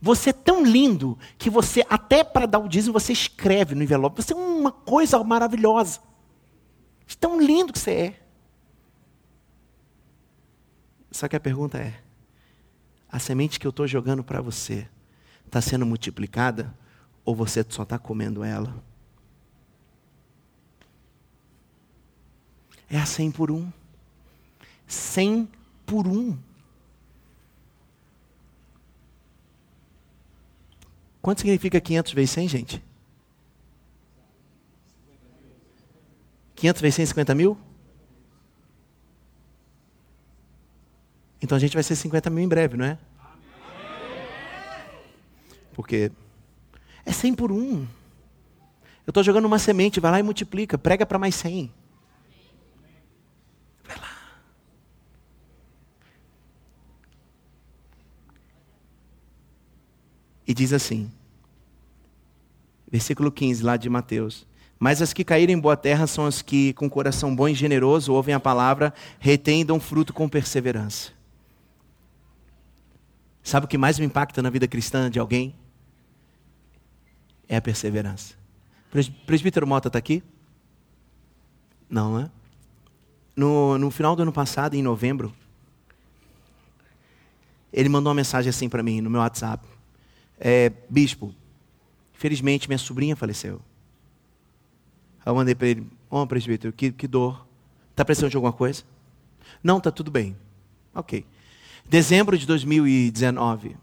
Você 0.00 0.30
é 0.30 0.32
tão 0.32 0.64
lindo 0.64 1.18
que 1.36 1.50
você, 1.50 1.84
até 1.88 2.24
para 2.24 2.46
dar 2.46 2.58
o 2.58 2.68
dízimo, 2.68 2.92
você 2.92 3.12
escreve 3.12 3.74
no 3.74 3.82
envelope. 3.82 4.22
Você 4.22 4.32
é 4.32 4.36
uma 4.36 4.72
coisa 4.72 5.22
maravilhosa. 5.22 6.00
Tão 7.18 7.38
lindo 7.38 7.72
que 7.72 7.78
você 7.78 7.90
é. 7.90 8.20
Só 11.10 11.28
que 11.28 11.36
a 11.36 11.40
pergunta 11.40 11.76
é: 11.76 12.00
a 13.10 13.18
semente 13.18 13.58
que 13.58 13.66
eu 13.66 13.70
estou 13.70 13.86
jogando 13.86 14.22
para 14.22 14.40
você 14.40 14.88
está 15.44 15.60
sendo 15.60 15.84
multiplicada 15.84 16.72
ou 17.24 17.34
você 17.34 17.64
só 17.68 17.82
está 17.82 17.98
comendo 17.98 18.44
ela? 18.44 18.82
É 22.88 22.98
a 22.98 23.06
100 23.06 23.30
por 23.32 23.50
um. 23.50 23.70
100 24.86 25.48
por 25.86 26.06
um. 26.06 26.36
Quanto 31.22 31.40
significa 31.40 31.80
500 31.80 32.12
vezes 32.12 32.30
100, 32.30 32.48
gente? 32.48 32.82
500 36.56 36.82
vezes 36.82 36.94
100, 36.96 37.06
50 37.06 37.34
mil? 37.34 37.58
Então 41.42 41.56
a 41.56 41.58
gente 41.58 41.74
vai 41.74 41.82
ser 41.82 41.96
50 41.96 42.28
mil 42.30 42.44
em 42.44 42.48
breve, 42.48 42.76
não 42.76 42.84
é? 42.84 42.98
Porque 45.72 46.12
é 47.04 47.12
100 47.12 47.34
por 47.34 47.50
um. 47.50 47.86
Eu 49.06 49.10
estou 49.10 49.22
jogando 49.22 49.46
uma 49.46 49.58
semente, 49.58 49.98
vai 49.98 50.10
lá 50.10 50.20
e 50.20 50.22
multiplica, 50.22 50.76
prega 50.76 51.06
para 51.06 51.18
mais 51.18 51.34
100. 51.34 51.72
Vai 53.84 53.96
lá. 53.96 54.16
E 60.46 60.52
diz 60.52 60.72
assim, 60.72 61.10
versículo 62.90 63.32
15 63.32 63.62
lá 63.62 63.76
de 63.76 63.88
Mateus. 63.88 64.46
Mas 64.78 65.02
as 65.02 65.12
que 65.12 65.24
caírem 65.24 65.56
em 65.56 65.60
boa 65.60 65.76
terra 65.76 66.06
são 66.06 66.24
as 66.26 66.40
que, 66.40 66.72
com 66.74 66.88
coração 66.88 67.34
bom 67.34 67.48
e 67.48 67.54
generoso, 67.54 68.12
ouvem 68.12 68.34
a 68.34 68.40
palavra, 68.40 68.94
dão 69.66 69.78
fruto 69.78 70.12
com 70.12 70.28
perseverança. 70.28 71.19
Sabe 73.42 73.66
o 73.66 73.68
que 73.68 73.78
mais 73.78 73.98
me 73.98 74.06
impacta 74.06 74.42
na 74.42 74.50
vida 74.50 74.68
cristã 74.68 75.10
de 75.10 75.18
alguém? 75.18 75.54
É 77.48 77.56
a 77.56 77.62
perseverança. 77.62 78.34
Presbítero 79.26 79.66
Mota 79.66 79.88
está 79.88 79.98
aqui? 79.98 80.22
Não, 81.88 82.18
né? 82.18 82.30
No, 83.34 83.78
no 83.78 83.90
final 83.90 84.14
do 84.14 84.22
ano 84.22 84.32
passado, 84.32 84.74
em 84.74 84.82
novembro, 84.82 85.34
ele 87.72 87.88
mandou 87.88 88.10
uma 88.10 88.16
mensagem 88.16 88.50
assim 88.50 88.68
para 88.68 88.82
mim 88.82 89.00
no 89.00 89.08
meu 89.08 89.20
WhatsApp. 89.20 89.66
É, 90.38 90.70
Bispo, 90.88 91.34
infelizmente 92.14 92.68
minha 92.68 92.78
sobrinha 92.78 93.16
faleceu. 93.16 93.60
Aí 95.24 95.30
eu 95.30 95.34
mandei 95.34 95.54
para 95.54 95.68
ele, 95.68 95.86
ô 96.08 96.20
oh, 96.20 96.26
presbítero, 96.26 96.72
que, 96.72 96.90
que 96.90 97.06
dor. 97.06 97.46
Está 97.90 98.04
precisando 98.04 98.30
de 98.30 98.36
alguma 98.36 98.52
coisa? 98.52 98.82
Não, 99.62 99.78
está 99.78 99.90
tudo 99.90 100.10
bem. 100.10 100.36
Ok. 100.94 101.24
Dezembro 101.90 102.38
de 102.38 102.46
2019. 102.46 103.76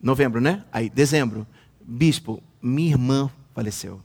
Novembro, 0.00 0.40
né? 0.40 0.64
Aí, 0.72 0.90
dezembro. 0.90 1.46
Bispo, 1.80 2.42
minha 2.60 2.90
irmã 2.90 3.30
faleceu. 3.54 4.00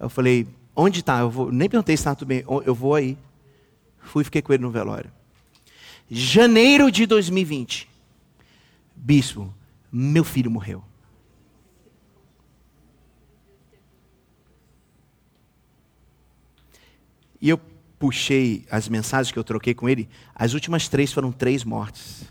Eu 0.00 0.08
falei, 0.08 0.48
onde 0.74 1.00
está? 1.00 1.20
Eu 1.20 1.28
vou, 1.28 1.52
nem 1.52 1.68
perguntei 1.68 1.94
se 1.94 2.00
está 2.00 2.14
tudo 2.14 2.28
bem. 2.28 2.42
Eu 2.64 2.74
vou 2.74 2.94
aí. 2.94 3.18
Fui 3.98 4.22
e 4.22 4.24
fiquei 4.24 4.40
com 4.40 4.54
ele 4.54 4.62
no 4.62 4.70
velório. 4.70 5.12
Janeiro 6.10 6.90
de 6.90 7.04
2020. 7.04 7.86
Bispo, 8.96 9.52
meu 9.92 10.24
filho 10.24 10.50
morreu. 10.50 10.82
E 17.42 17.50
eu 17.50 17.60
puxei 17.98 18.66
as 18.70 18.88
mensagens 18.88 19.32
que 19.32 19.38
eu 19.38 19.44
troquei 19.44 19.74
com 19.74 19.88
ele, 19.88 20.08
as 20.34 20.54
últimas 20.54 20.88
três 20.88 21.12
foram 21.12 21.32
três 21.32 21.64
mortes: 21.64 22.24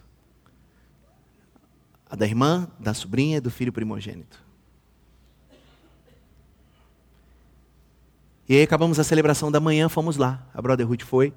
a 2.09 2.15
da 2.15 2.25
irmã, 2.25 2.67
da 2.79 2.93
sobrinha 2.93 3.37
e 3.37 3.41
do 3.41 3.51
filho 3.51 3.71
primogênito. 3.71 4.43
E 8.47 8.55
aí 8.55 8.61
acabamos 8.61 8.99
a 8.99 9.03
celebração 9.03 9.49
da 9.49 9.59
manhã, 9.59 9.87
fomos 9.87 10.17
lá. 10.17 10.45
A 10.53 10.61
Brotherhood 10.61 11.03
foi, 11.05 11.33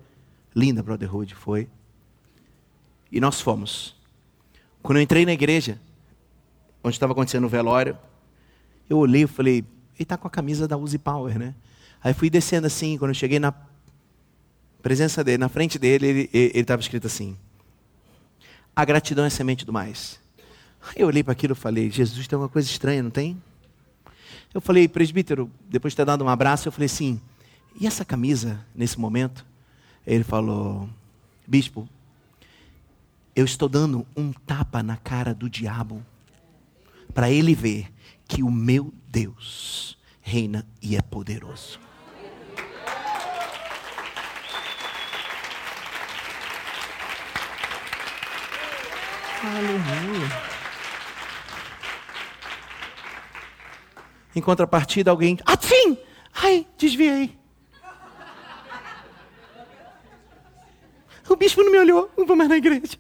linda 0.54 0.82
Brotherhood 0.82 1.34
foi. 1.34 1.68
E 3.12 3.20
nós 3.20 3.40
fomos. 3.40 3.94
Quando 4.82 4.98
eu 4.98 5.02
entrei 5.02 5.24
na 5.24 5.32
igreja, 5.32 5.80
onde 6.82 6.96
estava 6.96 7.12
acontecendo 7.12 7.44
o 7.44 7.48
velório, 7.48 7.96
eu 8.88 8.98
olhei 8.98 9.22
e 9.22 9.26
falei, 9.26 9.58
ele 9.58 9.66
está 10.00 10.16
com 10.16 10.26
a 10.26 10.30
camisa 10.30 10.66
da 10.66 10.76
Uzi 10.76 10.98
Power, 10.98 11.38
né? 11.38 11.54
Aí 12.02 12.12
fui 12.12 12.28
descendo 12.28 12.66
assim, 12.66 12.98
quando 12.98 13.10
eu 13.10 13.14
cheguei 13.14 13.38
na 13.38 13.52
presença 14.86 15.24
dele, 15.24 15.38
na 15.38 15.48
frente 15.48 15.80
dele, 15.80 16.30
ele 16.32 16.60
estava 16.60 16.80
escrito 16.80 17.08
assim: 17.08 17.36
A 18.74 18.84
gratidão 18.84 19.24
é 19.24 19.30
semente 19.30 19.66
do 19.66 19.72
mais. 19.72 20.20
Eu 20.94 21.08
olhei 21.08 21.24
para 21.24 21.32
aquilo 21.32 21.54
e 21.54 21.56
falei: 21.56 21.90
Jesus 21.90 22.28
tem 22.28 22.38
uma 22.38 22.48
coisa 22.48 22.68
estranha, 22.68 23.02
não 23.02 23.10
tem? 23.10 23.42
Eu 24.54 24.60
falei, 24.60 24.86
presbítero, 24.86 25.50
depois 25.68 25.90
de 25.92 25.96
ter 25.96 26.04
dado 26.04 26.22
um 26.22 26.28
abraço, 26.28 26.68
eu 26.68 26.72
falei 26.72 26.86
assim: 26.86 27.20
E 27.80 27.84
essa 27.84 28.04
camisa, 28.04 28.64
nesse 28.72 28.96
momento? 28.96 29.44
Ele 30.06 30.22
falou: 30.22 30.88
Bispo, 31.44 31.88
eu 33.34 33.44
estou 33.44 33.68
dando 33.68 34.06
um 34.16 34.32
tapa 34.32 34.84
na 34.84 34.96
cara 34.96 35.34
do 35.34 35.50
diabo 35.50 36.00
para 37.12 37.28
ele 37.28 37.56
ver 37.56 37.92
que 38.28 38.44
o 38.44 38.52
meu 38.52 38.94
Deus 39.08 39.98
reina 40.22 40.64
e 40.80 40.94
é 40.94 41.02
poderoso. 41.02 41.85
Aleluia. 49.42 50.28
Em 54.34 54.40
contrapartida, 54.40 55.10
alguém. 55.10 55.38
Ah, 55.46 55.56
sim! 55.60 55.98
Ai, 56.34 56.66
desviei. 56.76 57.36
O 61.28 61.34
bispo 61.34 61.62
não 61.62 61.72
me 61.72 61.78
olhou, 61.78 62.10
não 62.16 62.26
vou 62.26 62.36
mais 62.36 62.48
na 62.48 62.56
igreja. 62.56 62.98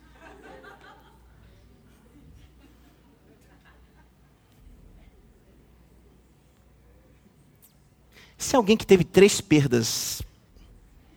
Se 8.36 8.54
alguém 8.54 8.76
que 8.76 8.86
teve 8.86 9.04
três 9.04 9.40
perdas 9.40 10.22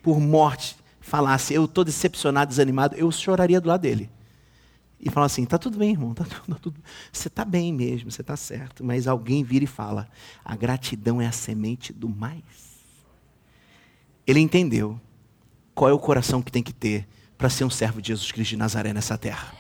por 0.02 0.20
morte 0.20 0.76
falasse, 1.00 1.54
eu 1.54 1.66
estou 1.66 1.84
decepcionado, 1.84 2.50
desanimado, 2.50 2.96
eu 2.96 3.12
choraria 3.12 3.60
do 3.60 3.68
lado 3.68 3.82
dele. 3.82 4.10
E 5.00 5.10
falar 5.10 5.28
assim: 5.28 5.46
tá 5.46 5.58
tudo 5.58 5.78
bem, 5.78 5.92
irmão, 5.92 6.14
tá 6.14 6.26
tudo, 6.26 6.56
tá 6.56 6.60
tudo... 6.62 6.84
você 7.12 7.28
está 7.30 7.46
bem 7.46 7.74
mesmo, 7.74 8.12
você 8.12 8.22
está 8.22 8.36
certo. 8.36 8.84
Mas 8.84 9.08
alguém 9.08 9.44
vira 9.44 9.64
e 9.64 9.68
fala: 9.68 10.10
a 10.44 10.56
gratidão 10.56 11.22
é 11.22 11.28
a 11.28 11.32
semente 11.32 11.94
do 11.94 12.10
mais. 12.10 12.44
Ele 14.28 14.40
entendeu 14.40 15.00
qual 15.74 15.90
é 15.90 15.94
o 15.94 16.00
coração 16.00 16.42
que 16.42 16.52
tem 16.52 16.62
que 16.62 16.74
ter 16.74 17.08
para 17.38 17.50
ser 17.50 17.64
um 17.64 17.70
servo 17.70 18.02
de 18.02 18.10
Jesus 18.10 18.32
Cristo 18.32 18.52
de 18.52 18.58
Nazaré 18.58 18.94
nessa 18.94 19.18
terra. 19.18 19.54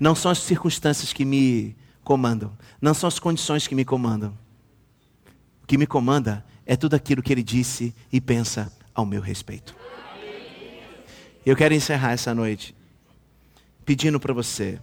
Não 0.00 0.14
são 0.14 0.30
as 0.30 0.38
circunstâncias 0.38 1.12
que 1.12 1.24
me 1.24 1.76
comandam, 2.02 2.56
não 2.80 2.92
são 2.92 3.06
as 3.06 3.18
condições 3.18 3.66
que 3.66 3.74
me 3.74 3.84
comandam. 3.84 4.36
O 5.62 5.66
que 5.66 5.78
me 5.78 5.86
comanda 5.86 6.44
é 6.66 6.76
tudo 6.76 6.94
aquilo 6.94 7.22
que 7.22 7.32
ele 7.32 7.42
disse 7.42 7.94
e 8.12 8.20
pensa 8.20 8.72
ao 8.94 9.06
meu 9.06 9.20
respeito. 9.20 9.76
Eu 11.46 11.56
quero 11.56 11.72
encerrar 11.72 12.12
essa 12.12 12.34
noite 12.34 12.74
pedindo 13.88 14.20
para 14.20 14.34
você. 14.34 14.78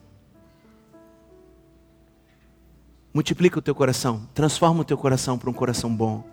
Multiplica 3.14 3.60
o 3.60 3.62
teu 3.62 3.76
coração, 3.76 4.28
transforma 4.34 4.82
o 4.82 4.84
teu 4.84 4.98
coração 4.98 5.38
para 5.38 5.48
um 5.48 5.54
coração 5.54 5.96
bom. 5.96 6.24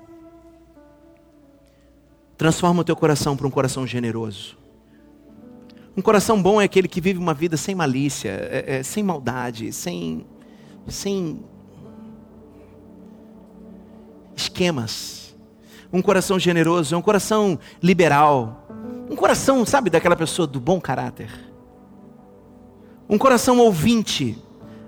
Transforma 2.35 2.81
o 2.81 2.85
teu 2.85 2.97
coração 2.97 3.37
para 3.37 3.47
um 3.47 3.51
coração 3.51 3.87
generoso. 3.87 4.57
Um 5.95 6.01
coração 6.01 6.41
bom 6.41 6.63
é 6.63 6.65
aquele 6.65 6.89
que 6.89 6.99
vive 6.99 7.19
uma 7.19 7.35
vida 7.35 7.59
sem 7.59 7.75
malícia, 7.75 8.31
é, 8.31 8.79
é, 8.79 8.83
sem 8.83 9.03
maldade, 9.03 9.71
sem, 9.71 10.25
sem 10.89 11.45
esquemas. 14.35 15.37
Um 15.93 16.01
coração 16.01 16.39
generoso 16.39 16.95
é 16.95 16.97
um 16.97 17.03
coração 17.03 17.59
liberal. 17.83 18.67
Um 19.11 19.15
coração, 19.15 19.67
sabe, 19.67 19.91
daquela 19.91 20.17
pessoa 20.17 20.47
do 20.47 20.59
bom 20.59 20.81
caráter. 20.81 21.52
Um 23.09 23.19
coração 23.19 23.59
ouvinte. 23.59 24.39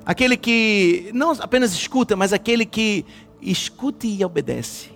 Aquele 0.06 0.36
que 0.36 1.10
não 1.14 1.30
apenas 1.32 1.72
escuta, 1.72 2.14
mas 2.14 2.32
aquele 2.32 2.66
que 2.66 3.04
escuta 3.40 4.06
e 4.06 4.24
obedece. 4.24 4.90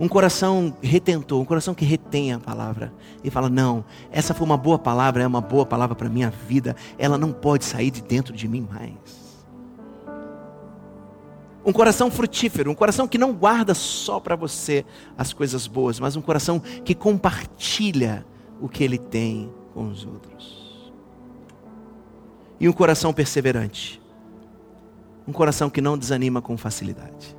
Um 0.00 0.08
coração 0.08 0.76
retentor, 0.82 1.40
um 1.40 1.44
coração 1.44 1.74
que 1.74 1.84
retém 1.84 2.32
a 2.32 2.38
palavra 2.38 2.92
e 3.22 3.30
fala: 3.30 3.48
Não, 3.48 3.84
essa 4.10 4.34
foi 4.34 4.44
uma 4.44 4.56
boa 4.56 4.78
palavra, 4.78 5.22
é 5.22 5.26
uma 5.26 5.40
boa 5.40 5.64
palavra 5.64 5.94
para 5.94 6.08
a 6.08 6.10
minha 6.10 6.30
vida, 6.30 6.74
ela 6.98 7.16
não 7.16 7.32
pode 7.32 7.64
sair 7.64 7.90
de 7.90 8.02
dentro 8.02 8.34
de 8.34 8.48
mim 8.48 8.66
mais. 8.68 9.22
Um 11.64 11.72
coração 11.72 12.10
frutífero, 12.10 12.68
um 12.68 12.74
coração 12.74 13.06
que 13.06 13.16
não 13.16 13.32
guarda 13.32 13.74
só 13.74 14.18
para 14.18 14.34
você 14.34 14.84
as 15.16 15.32
coisas 15.32 15.68
boas, 15.68 16.00
mas 16.00 16.16
um 16.16 16.22
coração 16.22 16.58
que 16.58 16.96
compartilha 16.96 18.26
o 18.60 18.68
que 18.68 18.82
ele 18.82 18.98
tem 18.98 19.48
com 19.72 19.88
os 19.88 20.04
outros. 20.04 20.92
E 22.60 22.68
um 22.68 22.72
coração 22.72 23.12
perseverante, 23.12 24.00
um 25.26 25.32
coração 25.32 25.68
que 25.68 25.80
não 25.80 25.98
desanima 25.98 26.40
com 26.40 26.56
facilidade. 26.56 27.36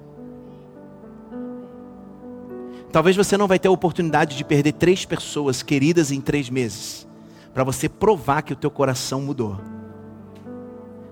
Talvez 2.91 3.15
você 3.15 3.36
não 3.38 3.48
vai 3.48 3.58
ter 3.58 3.67
a 3.67 3.72
oportunidade 3.72 4.38
de 4.38 4.43
perder 4.43 4.74
três 4.74 5.04
pessoas 5.04 5.63
queridas 5.63 6.12
em 6.12 6.22
três 6.22 6.50
meses, 6.50 7.08
para 7.54 7.63
você 7.63 7.89
provar 7.89 8.41
que 8.41 8.54
o 8.54 8.56
teu 8.56 8.69
coração 8.69 9.22
mudou. 9.22 9.60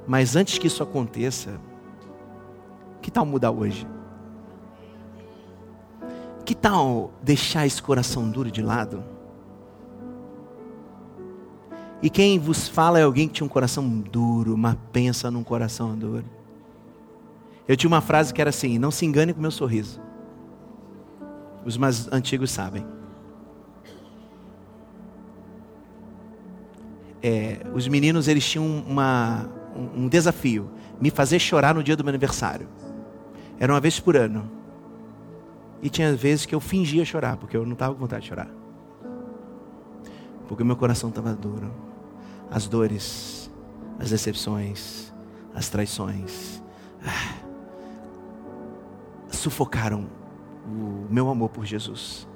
Mas 0.05 0.35
antes 0.35 0.57
que 0.57 0.67
isso 0.67 0.83
aconteça, 0.83 1.59
que 3.01 3.09
tal 3.09 3.25
mudar 3.25 3.51
hoje? 3.51 3.87
Que 6.45 6.53
tal 6.53 7.11
deixar 7.23 7.65
esse 7.65 7.81
coração 7.81 8.29
duro 8.29 8.51
de 8.51 8.61
lado? 8.61 9.03
E 12.01 12.09
quem 12.09 12.39
vos 12.39 12.67
fala 12.67 12.99
é 12.99 13.03
alguém 13.03 13.27
que 13.27 13.35
tinha 13.35 13.45
um 13.45 13.49
coração 13.49 13.87
duro, 13.87 14.57
mas 14.57 14.75
pensa 14.91 15.29
num 15.29 15.43
coração 15.43 15.95
duro. 15.95 16.25
Eu 17.67 17.77
tinha 17.77 17.87
uma 17.87 18.01
frase 18.01 18.33
que 18.33 18.41
era 18.41 18.49
assim: 18.49 18.79
não 18.79 18.89
se 18.89 19.05
engane 19.05 19.33
com 19.33 19.39
meu 19.39 19.51
sorriso. 19.51 20.01
Os 21.63 21.77
mais 21.77 22.11
antigos 22.11 22.49
sabem. 22.49 22.85
É, 27.21 27.59
os 27.71 27.87
meninos 27.87 28.27
eles 28.27 28.43
tinham 28.49 28.65
uma, 28.65 29.47
um, 29.75 30.05
um 30.05 30.07
desafio: 30.07 30.71
me 30.99 31.11
fazer 31.11 31.37
chorar 31.37 31.75
no 31.75 31.83
dia 31.83 31.95
do 31.95 32.03
meu 32.03 32.09
aniversário. 32.09 32.67
Era 33.59 33.71
uma 33.71 33.79
vez 33.79 33.99
por 33.99 34.17
ano. 34.17 34.49
E 35.83 35.89
tinha 35.89 36.15
vezes 36.15 36.47
que 36.47 36.55
eu 36.55 36.59
fingia 36.59 37.05
chorar, 37.05 37.37
porque 37.37 37.55
eu 37.55 37.63
não 37.63 37.73
estava 37.73 37.93
com 37.93 37.99
vontade 37.99 38.23
de 38.23 38.29
chorar. 38.29 38.49
Porque 40.47 40.63
meu 40.63 40.75
coração 40.75 41.09
estava 41.09 41.33
duro. 41.33 41.90
As 42.51 42.67
dores, 42.67 43.49
as 43.97 44.09
decepções, 44.09 45.11
as 45.55 45.69
traições 45.69 46.61
ah, 47.03 47.35
sufocaram 49.29 50.07
o 50.65 51.07
meu 51.09 51.29
amor 51.29 51.49
por 51.49 51.65
Jesus. 51.65 52.27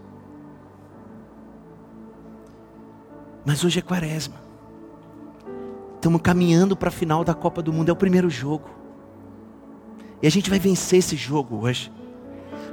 Mas 3.46 3.64
hoje 3.64 3.80
é 3.80 3.82
quaresma. 3.82 4.36
Estamos 5.96 6.22
caminhando 6.22 6.76
para 6.76 6.90
a 6.90 6.92
final 6.92 7.24
da 7.24 7.34
Copa 7.34 7.62
do 7.62 7.72
Mundo, 7.72 7.90
é 7.90 7.92
o 7.92 7.96
primeiro 7.96 8.30
jogo. 8.30 8.70
E 10.22 10.28
a 10.28 10.32
gente 10.32 10.50
vai 10.50 10.60
vencer 10.60 11.00
esse 11.00 11.16
jogo 11.16 11.58
hoje. 11.64 11.92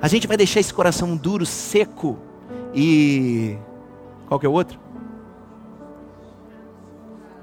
A 0.01 0.09
gente 0.09 0.27
vai 0.27 0.37
deixar 0.37 0.61
esse 0.61 0.73
coração 0.73 1.17
duro, 1.17 1.45
seco 1.45 2.19
e. 2.75 3.57
Qual 4.27 4.41
que 4.41 4.47
é 4.47 4.49
o 4.49 4.53
outro? 4.53 4.82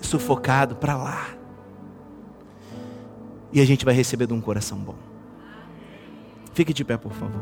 sufocado 0.02 0.76
para 0.76 0.96
lá. 0.96 1.28
E 3.52 3.60
a 3.60 3.66
gente 3.66 3.84
vai 3.84 3.94
receber 3.94 4.28
de 4.28 4.34
um 4.34 4.42
coração 4.42 4.78
bom. 4.78 4.96
Fique 6.54 6.74
de 6.74 6.84
pé, 6.84 6.98
por 6.98 7.12
favor. 7.14 7.42